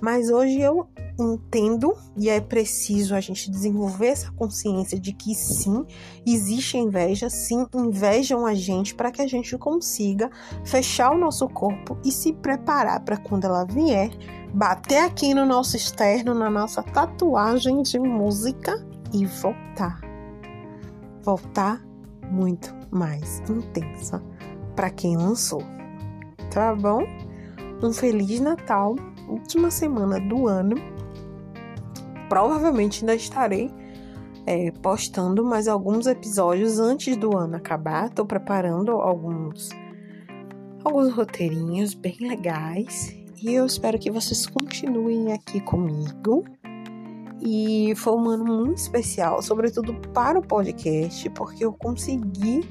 Mas 0.00 0.28
hoje 0.28 0.60
eu 0.60 0.88
entendo 1.18 1.96
e 2.16 2.28
é 2.28 2.40
preciso 2.40 3.14
a 3.14 3.20
gente 3.20 3.50
desenvolver 3.50 4.08
essa 4.08 4.30
consciência 4.32 4.98
de 4.98 5.12
que 5.12 5.34
sim, 5.34 5.84
existe 6.26 6.76
inveja, 6.76 7.30
sim, 7.30 7.66
invejam 7.74 8.46
a 8.46 8.54
gente 8.54 8.94
para 8.94 9.10
que 9.10 9.22
a 9.22 9.26
gente 9.26 9.56
consiga 9.58 10.30
fechar 10.64 11.12
o 11.12 11.18
nosso 11.18 11.48
corpo 11.48 11.98
e 12.04 12.10
se 12.10 12.32
preparar 12.32 13.00
para 13.00 13.16
quando 13.16 13.44
ela 13.44 13.64
vier, 13.64 14.10
bater 14.52 14.98
aqui 14.98 15.34
no 15.34 15.46
nosso 15.46 15.76
externo, 15.76 16.34
na 16.34 16.50
nossa 16.50 16.82
tatuagem 16.82 17.82
de 17.82 17.98
música 17.98 18.84
e 19.12 19.26
voltar. 19.26 20.00
Voltar 21.22 21.82
muito 22.30 22.74
mais 22.90 23.40
intensa 23.48 24.22
para 24.74 24.90
quem 24.90 25.16
lançou. 25.16 25.62
Tá 26.50 26.74
bom? 26.74 27.02
Um 27.82 27.92
feliz 27.92 28.40
Natal 28.40 28.94
última 29.28 29.70
semana 29.70 30.20
do 30.20 30.46
ano. 30.46 30.76
Provavelmente 32.34 33.04
ainda 33.04 33.14
estarei 33.14 33.70
é, 34.44 34.72
postando 34.82 35.44
mais 35.44 35.68
alguns 35.68 36.08
episódios 36.08 36.80
antes 36.80 37.16
do 37.16 37.38
ano 37.38 37.54
acabar. 37.54 38.06
Estou 38.06 38.26
preparando 38.26 38.90
alguns, 38.90 39.68
alguns 40.82 41.12
roteirinhos 41.12 41.94
bem 41.94 42.16
legais 42.18 43.16
e 43.40 43.54
eu 43.54 43.64
espero 43.64 44.00
que 44.00 44.10
vocês 44.10 44.48
continuem 44.48 45.32
aqui 45.32 45.60
comigo. 45.60 46.44
E 47.40 47.94
foi 47.94 48.14
um 48.14 48.28
ano 48.28 48.44
muito 48.44 48.78
especial, 48.78 49.40
sobretudo 49.40 49.94
para 50.12 50.36
o 50.36 50.42
podcast, 50.42 51.30
porque 51.30 51.64
eu 51.64 51.72
consegui 51.72 52.68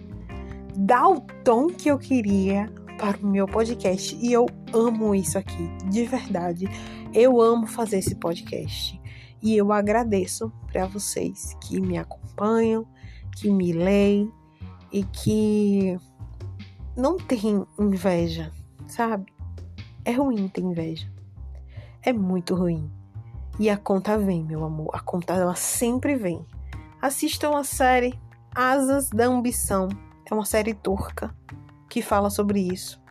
dar 0.75 1.07
o 1.07 1.21
tom 1.45 1.67
que 1.67 1.87
eu 1.87 1.97
queria 1.97 2.69
para 2.99 3.17
o 3.17 3.25
meu 3.25 3.47
podcast 3.47 4.13
e 4.21 4.33
eu 4.33 4.45
amo 4.73 5.15
isso 5.15 5.37
aqui, 5.37 5.69
de 5.89 6.03
verdade. 6.03 6.67
Eu 7.13 7.39
amo 7.39 7.65
fazer 7.65 7.99
esse 7.99 8.15
podcast 8.15 9.01
e 9.43 9.57
eu 9.57 9.73
agradeço 9.73 10.49
para 10.71 10.85
vocês 10.85 11.53
que 11.61 11.81
me 11.81 11.97
acompanham, 11.97 12.87
que 13.35 13.51
me 13.51 13.73
leem 13.73 14.31
e 14.89 15.03
que 15.03 15.99
não 16.95 17.17
tem 17.17 17.65
inveja, 17.77 18.53
sabe? 18.87 19.33
É 20.05 20.13
ruim 20.13 20.47
ter 20.47 20.61
inveja. 20.61 21.11
É 22.01 22.13
muito 22.13 22.55
ruim. 22.55 22.89
E 23.59 23.69
a 23.69 23.75
conta 23.75 24.17
vem, 24.17 24.43
meu 24.45 24.63
amor. 24.63 24.89
A 24.93 24.99
conta 25.01 25.33
ela 25.33 25.55
sempre 25.55 26.15
vem. 26.15 26.45
Assistam 27.01 27.57
a 27.57 27.65
série 27.65 28.17
Asas 28.55 29.09
da 29.09 29.25
Ambição. 29.25 29.89
É 30.29 30.33
uma 30.33 30.45
série 30.45 30.73
turca 30.73 31.35
que 31.89 32.01
fala 32.01 32.29
sobre 32.29 32.61
isso. 32.61 33.01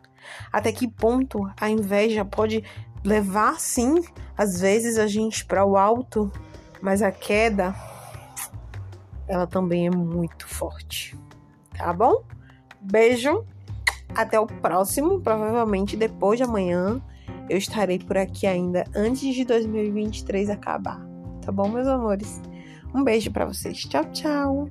Até 0.51 0.71
que 0.71 0.87
ponto 0.87 1.47
a 1.59 1.69
inveja 1.69 2.25
pode 2.25 2.63
levar, 3.03 3.59
sim, 3.59 4.03
às 4.37 4.59
vezes 4.59 4.97
a 4.97 5.07
gente 5.07 5.45
para 5.45 5.65
o 5.65 5.77
alto, 5.77 6.31
mas 6.81 7.01
a 7.01 7.11
queda, 7.11 7.75
ela 9.27 9.47
também 9.47 9.87
é 9.87 9.91
muito 9.91 10.47
forte. 10.47 11.17
Tá 11.77 11.91
bom? 11.93 12.23
Beijo. 12.79 13.45
Até 14.15 14.39
o 14.39 14.45
próximo, 14.45 15.19
provavelmente 15.21 15.97
depois 15.97 16.37
de 16.37 16.43
amanhã. 16.43 17.01
Eu 17.49 17.57
estarei 17.57 17.99
por 17.99 18.17
aqui 18.17 18.45
ainda 18.45 18.85
antes 18.95 19.33
de 19.33 19.43
2023 19.43 20.49
acabar. 20.49 21.01
Tá 21.41 21.51
bom, 21.51 21.67
meus 21.67 21.87
amores? 21.87 22.41
Um 22.93 23.03
beijo 23.03 23.31
para 23.31 23.45
vocês. 23.45 23.79
Tchau, 23.79 24.05
tchau. 24.11 24.69